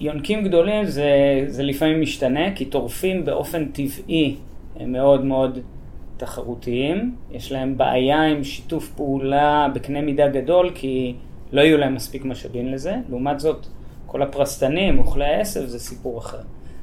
יונקים 0.00 0.44
גדולים 0.44 0.84
זה, 0.84 1.10
זה 1.46 1.62
לפעמים 1.62 2.00
משתנה, 2.00 2.54
כי 2.54 2.64
טורפים 2.64 3.24
באופן 3.24 3.64
טבעי 3.64 4.36
הם 4.76 4.92
מאוד 4.92 5.24
מאוד 5.24 5.58
תחרותיים. 6.16 7.14
יש 7.32 7.52
להם 7.52 7.76
בעיה 7.76 8.22
עם 8.22 8.44
שיתוף 8.44 8.88
פעולה 8.96 9.68
בקנה 9.74 10.00
מידה 10.00 10.28
גדול, 10.28 10.70
כי 10.74 11.14
לא 11.52 11.60
יהיו 11.60 11.78
להם 11.78 11.94
מספיק 11.94 12.24
משאבים 12.24 12.68
לזה. 12.68 12.94
לעומת 13.08 13.40
זאת, 13.40 13.66
כל 14.06 14.22
הפרסטנים, 14.22 14.98
אוכלי 14.98 15.24
העשב, 15.24 15.66
זה 15.66 15.78
סיפור 15.78 16.18
אחר. 16.18 16.40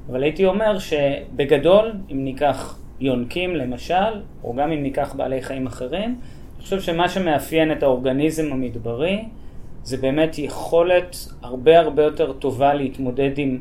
אבל 0.09 0.23
הייתי 0.23 0.45
אומר 0.45 0.79
שבגדול, 0.79 1.91
אם 2.11 2.23
ניקח 2.23 2.77
יונקים 2.99 3.55
למשל, 3.55 4.21
או 4.43 4.53
גם 4.53 4.71
אם 4.71 4.83
ניקח 4.83 5.13
בעלי 5.17 5.41
חיים 5.41 5.67
אחרים, 5.67 6.15
אני 6.61 6.65
חושב 6.65 6.81
שמה 6.81 7.09
שמאפיין 7.09 7.71
את 7.71 7.83
האורגניזם 7.83 8.51
המדברי 8.51 9.25
זה 9.83 9.97
באמת 9.97 10.39
יכולת 10.39 11.15
הרבה 11.41 11.79
הרבה 11.79 12.03
יותר 12.03 12.33
טובה 12.33 12.73
להתמודד 12.73 13.31
עם 13.37 13.59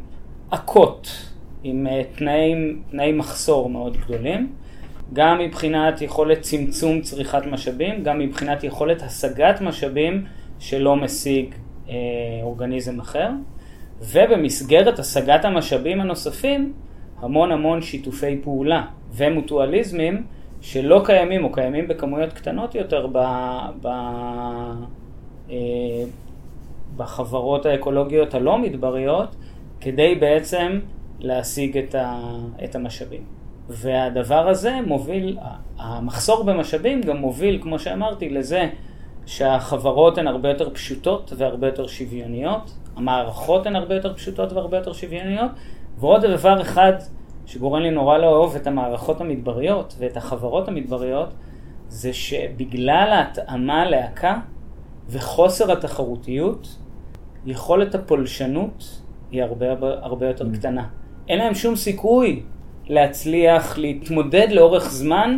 עכות, 0.50 1.08
עם 1.62 1.86
אה, 1.86 2.02
תנאים, 2.16 2.82
תנאי 2.90 3.12
מחסור 3.12 3.70
מאוד 3.70 3.96
גדולים, 3.96 4.52
גם 5.12 5.38
מבחינת 5.38 6.02
יכולת 6.02 6.40
צמצום 6.40 7.00
צריכת 7.00 7.46
משאבים, 7.46 8.02
גם 8.02 8.18
מבחינת 8.18 8.64
יכולת 8.64 9.02
השגת 9.02 9.60
משאבים 9.60 10.24
שלא 10.58 10.96
משיג 10.96 11.54
אה, 11.88 11.94
אורגניזם 12.42 13.00
אחר, 13.00 13.30
ובמסגרת 14.00 14.98
השגת 14.98 15.44
המשאבים 15.44 16.00
הנוספים, 16.00 16.72
המון 17.18 17.52
המון 17.52 17.82
שיתופי 17.82 18.40
פעולה 18.42 18.84
ומוטואליזמים 19.12 20.22
שלא 20.60 21.02
קיימים 21.04 21.44
או 21.44 21.52
קיימים 21.52 21.88
בכמויות 21.88 22.32
קטנות 22.32 22.74
יותר 22.74 23.06
ב, 23.12 23.18
ב, 23.82 23.86
אה, 25.50 25.56
בחברות 26.96 27.66
האקולוגיות 27.66 28.34
הלא 28.34 28.58
מדבריות, 28.58 29.36
כדי 29.80 30.14
בעצם 30.14 30.80
להשיג 31.20 31.78
את, 31.78 31.94
ה, 31.94 32.20
את 32.64 32.74
המשאבים. 32.74 33.22
והדבר 33.68 34.48
הזה 34.48 34.78
מוביל, 34.86 35.38
המחסור 35.78 36.44
במשאבים 36.44 37.00
גם 37.00 37.16
מוביל, 37.16 37.58
כמו 37.62 37.78
שאמרתי, 37.78 38.28
לזה 38.28 38.68
שהחברות 39.26 40.18
הן 40.18 40.26
הרבה 40.26 40.48
יותר 40.48 40.70
פשוטות 40.70 41.32
והרבה 41.36 41.66
יותר 41.66 41.86
שוויוניות, 41.86 42.70
המערכות 42.96 43.66
הן 43.66 43.76
הרבה 43.76 43.94
יותר 43.94 44.14
פשוטות 44.14 44.52
והרבה 44.52 44.76
יותר 44.76 44.92
שוויוניות, 44.92 45.50
ועוד 45.98 46.26
דבר 46.26 46.62
אחד 46.62 46.92
שגורם 47.50 47.82
לי 47.82 47.90
נורא 47.90 48.18
לאהוב 48.18 48.56
את 48.56 48.66
המערכות 48.66 49.20
המדבריות 49.20 49.94
ואת 49.98 50.16
החברות 50.16 50.68
המדבריות, 50.68 51.28
זה 51.88 52.12
שבגלל 52.12 53.08
ההתאמה 53.12 53.84
להקה 53.84 54.38
וחוסר 55.08 55.72
התחרותיות, 55.72 56.76
יכולת 57.46 57.94
הפולשנות 57.94 59.00
היא 59.30 59.42
הרבה, 59.42 59.66
הרבה 59.80 60.26
יותר 60.26 60.44
mm. 60.44 60.58
קטנה. 60.58 60.86
אין 61.28 61.38
להם 61.38 61.54
שום 61.54 61.76
סיכוי 61.76 62.42
להצליח 62.86 63.78
להתמודד 63.78 64.48
לאורך 64.50 64.90
זמן 64.90 65.36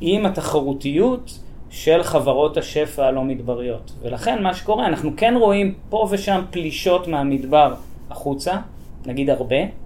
עם 0.00 0.26
התחרותיות 0.26 1.38
של 1.70 2.02
חברות 2.02 2.56
השפע 2.56 3.06
הלא 3.06 3.24
מדבריות. 3.24 3.92
ולכן 4.02 4.42
מה 4.42 4.54
שקורה, 4.54 4.86
אנחנו 4.86 5.10
כן 5.16 5.34
רואים 5.38 5.74
פה 5.88 6.08
ושם 6.10 6.42
פלישות 6.50 7.08
מהמדבר 7.08 7.74
החוצה, 8.10 8.56
נגיד 9.06 9.30
הרבה, 9.30 9.81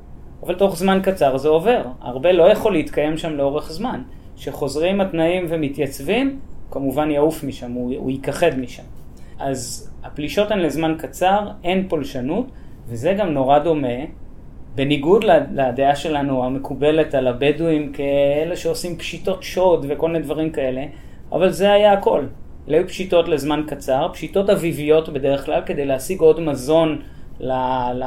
אבל 0.47 0.55
תוך 0.55 0.77
זמן 0.77 1.01
קצר 1.03 1.37
זה 1.37 1.49
עובר. 1.49 1.83
הרבה 2.01 2.33
לא 2.33 2.51
יכול 2.51 2.73
להתקיים 2.73 3.19
שם 3.19 3.37
לאורך 3.37 3.73
זמן. 3.73 4.03
כשחוזרים 4.37 5.01
התנאים 5.01 5.47
ומתייצבים, 5.49 6.39
כמובן 6.71 7.11
יעוף 7.11 7.45
משם, 7.45 7.73
הוא, 7.73 7.95
הוא 7.97 8.11
ייכחד 8.11 8.59
משם. 8.59 8.83
אז 9.39 9.91
הפלישות 10.05 10.51
הן 10.51 10.59
לזמן 10.59 10.95
קצר, 10.99 11.49
אין 11.65 11.89
פולשנות, 11.89 12.47
וזה 12.89 13.15
גם 13.19 13.29
נורא 13.29 13.59
דומה, 13.59 13.99
בניגוד 14.75 15.25
לדעה 15.55 15.97
שלנו 15.97 16.45
המקובלת 16.45 17.15
על 17.15 17.27
הבדואים 17.27 17.93
כאלה 17.93 18.57
שעושים 18.57 18.97
פשיטות 18.97 19.43
שוד 19.43 19.87
וכל 19.89 20.09
מיני 20.09 20.25
דברים 20.25 20.51
כאלה, 20.51 20.85
אבל 21.33 21.51
זה 21.51 21.73
היה 21.73 21.93
הכל. 21.93 22.25
אלה 22.69 22.77
היו 22.77 22.89
פשיטות 22.89 23.29
לזמן 23.29 23.63
קצר, 23.67 24.09
פשיטות 24.13 24.51
אביביות 24.51 25.09
בדרך 25.09 25.45
כלל, 25.45 25.63
כדי 25.67 25.85
להשיג 25.85 26.21
עוד 26.21 26.41
מזון 26.41 26.99
ל, 27.41 27.53
ל, 27.95 28.05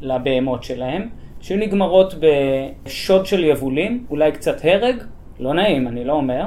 לבהמות 0.00 0.64
שלהם, 0.64 1.08
שהיו 1.40 1.58
נגמרות 1.60 2.14
בשוד 2.20 3.26
של 3.26 3.44
יבולים, 3.44 4.06
אולי 4.10 4.32
קצת 4.32 4.56
הרג, 4.64 4.96
לא 5.40 5.54
נעים, 5.54 5.88
אני 5.88 6.04
לא 6.04 6.12
אומר, 6.12 6.44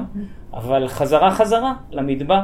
אבל 0.53 0.87
חזרה 0.87 1.31
חזרה 1.31 1.73
למדבר. 1.91 2.41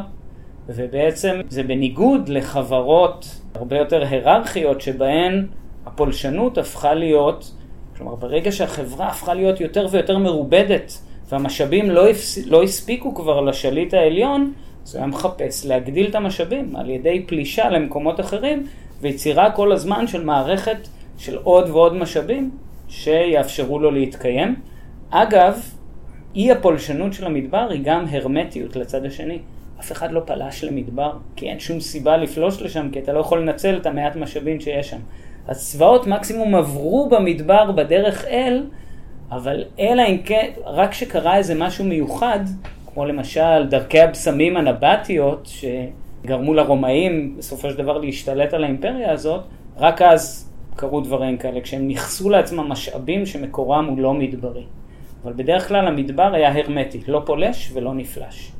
ובעצם 0.70 1.41
זה 1.49 1.64
בניגוד 1.64 2.30
לחברות 2.30 3.41
הרבה 3.56 3.78
יותר 3.78 4.03
היררכיות 4.06 4.82
שבהן 4.82 5.47
הפולשנות 5.86 6.58
הפכה 6.58 6.93
להיות, 6.93 7.51
כלומר 7.97 8.16
ברגע 8.16 8.51
שהחברה 8.51 9.08
הפכה 9.08 9.34
להיות 9.34 9.62
יותר 9.62 9.88
ויותר 9.91 10.18
מרובדת 10.18 11.01
והמשאבים 11.30 11.91
לא, 11.91 12.10
הפס... 12.10 12.38
לא 12.45 12.64
הספיקו 12.64 13.16
כבר 13.16 13.41
לשליט 13.41 13.93
העליון, 13.93 14.53
אז 14.86 14.95
הוא 14.95 14.99
היה 14.99 15.08
מחפש 15.08 15.66
להגדיל 15.66 16.10
את 16.10 16.16
המשאבים 16.16 16.76
על 16.76 16.89
ידי 16.89 17.24
פלישה 17.28 17.70
למקומות 17.70 18.20
אחרים 18.20 18.68
ויצירה 19.01 19.51
כל 19.51 19.72
הזמן 19.72 20.08
של 20.08 20.24
מערכת 20.24 20.88
של 21.18 21.38
עוד 21.38 21.70
ועוד 21.70 21.93
משאבים 21.95 22.51
שיאפשרו 22.88 23.80
לו 23.80 23.91
להתקיים. 23.91 24.55
אגב, 25.09 25.59
אי 26.36 26.51
הפולשנות 26.51 27.13
של 27.13 27.26
המדבר 27.26 27.68
היא 27.70 27.82
גם 27.84 28.05
הרמטיות 28.11 28.76
לצד 28.76 29.05
השני. 29.05 29.39
אף 29.80 29.91
אחד 29.91 30.11
לא 30.11 30.22
פלש 30.26 30.63
למדבר, 30.63 31.11
כי 31.36 31.49
אין 31.49 31.59
שום 31.59 31.80
סיבה 31.80 32.18
לפלוש 32.18 32.61
לשם, 32.61 32.89
כי 32.91 32.99
אתה 32.99 33.13
לא 33.13 33.20
יכול 33.20 33.41
לנצל 33.41 33.78
את 33.78 33.86
המעט 33.86 34.16
משאבים 34.16 34.59
שיש 34.59 34.89
שם. 34.89 34.99
הצבאות 35.47 36.07
מקסימום 36.07 36.55
עברו 36.55 37.09
במדבר 37.09 37.72
בדרך 37.72 38.26
אל, 38.26 38.63
אבל 39.32 39.63
אלא 39.80 40.03
אם 40.09 40.18
כן, 40.26 40.51
רק 40.66 40.93
שקרה 40.93 41.38
איזה 41.38 41.55
משהו 41.55 41.86
מיוחד, 41.86 42.39
כמו 42.93 43.05
למשל 43.05 43.68
דרכי 43.70 43.99
הבשמים 43.99 44.57
הנבטיות, 44.57 45.49
שגרמו 46.24 46.53
לרומאים 46.53 47.36
בסופו 47.38 47.70
של 47.70 47.78
דבר 47.78 47.97
להשתלט 47.97 48.53
על 48.53 48.63
האימפריה 48.63 49.11
הזאת, 49.11 49.41
רק 49.78 50.01
אז 50.01 50.51
קרו 50.76 51.02
דברים 51.02 51.38
כאלה, 51.38 51.62
כשהם 51.62 51.88
ניכסו 51.88 52.30
לעצמם 52.30 52.70
משאבים 52.70 53.26
שמקורם 53.26 53.86
הוא 53.86 54.00
לא 54.00 54.14
מדברי. 54.14 54.64
אבל 55.24 55.34
בדרך 55.34 55.68
כלל 55.68 55.88
המדבר 55.88 56.34
היה 56.34 56.58
הרמטי, 56.58 57.02
לא 57.08 57.22
פולש 57.26 57.72
ולא 57.74 57.94
נפלש. 57.94 58.52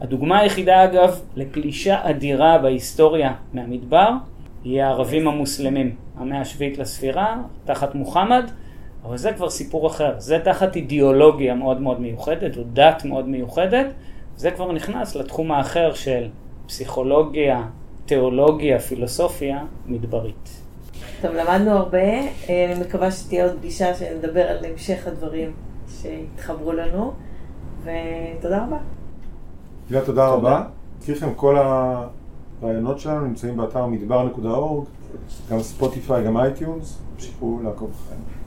הדוגמה 0.00 0.38
היחידה 0.38 0.84
אגב 0.84 1.20
לפלישה 1.36 2.10
אדירה 2.10 2.58
בהיסטוריה 2.58 3.34
מהמדבר 3.52 4.10
היא 4.64 4.82
הערבים 4.82 5.28
המוסלמים, 5.28 5.96
המאה 6.16 6.40
השביעית 6.40 6.78
לספירה, 6.78 7.36
תחת 7.64 7.94
מוחמד, 7.94 8.50
אבל 9.04 9.16
זה 9.16 9.32
כבר 9.32 9.50
סיפור 9.50 9.86
אחר, 9.86 10.14
זה 10.18 10.38
תחת 10.44 10.76
אידיאולוגיה 10.76 11.54
מאוד 11.54 11.80
מאוד 11.80 12.00
מיוחדת, 12.00 12.56
או 12.56 12.62
דת 12.72 13.04
מאוד 13.04 13.28
מיוחדת, 13.28 13.86
זה 14.36 14.50
כבר 14.50 14.72
נכנס 14.72 15.16
לתחום 15.16 15.52
האחר 15.52 15.94
של 15.94 16.28
פסיכולוגיה, 16.66 17.64
תיאולוגיה, 18.06 18.78
פילוסופיה 18.78 19.64
מדברית. 19.86 20.61
טוב, 21.22 21.34
למדנו 21.34 21.70
הרבה, 21.70 22.20
אני 22.48 22.80
מקווה 22.80 23.10
שתהיה 23.10 23.44
עוד 23.44 23.56
פגישה 23.58 23.94
שנדבר 23.94 24.40
על 24.40 24.64
המשך 24.64 25.06
הדברים 25.06 25.52
שהתחברו 25.88 26.72
לנו, 26.72 27.12
ותודה 27.82 28.64
רבה. 28.64 28.78
תודה, 29.88 30.04
תודה 30.04 30.26
רבה. 30.26 30.64
אזכיר 30.98 31.16
לכם, 31.16 31.34
כל 31.36 31.56
הרעיונות 31.58 32.98
שלנו 32.98 33.26
נמצאים 33.26 33.56
באתר 33.56 33.86
מדבר.org, 33.86 34.84
גם 35.50 35.60
Spotify, 35.60 36.24
גם 36.24 36.36
iTunes, 36.36 36.98
תמשיכו 37.16 37.60
לעקוב 37.64 37.90
אחרינו. 37.90 38.41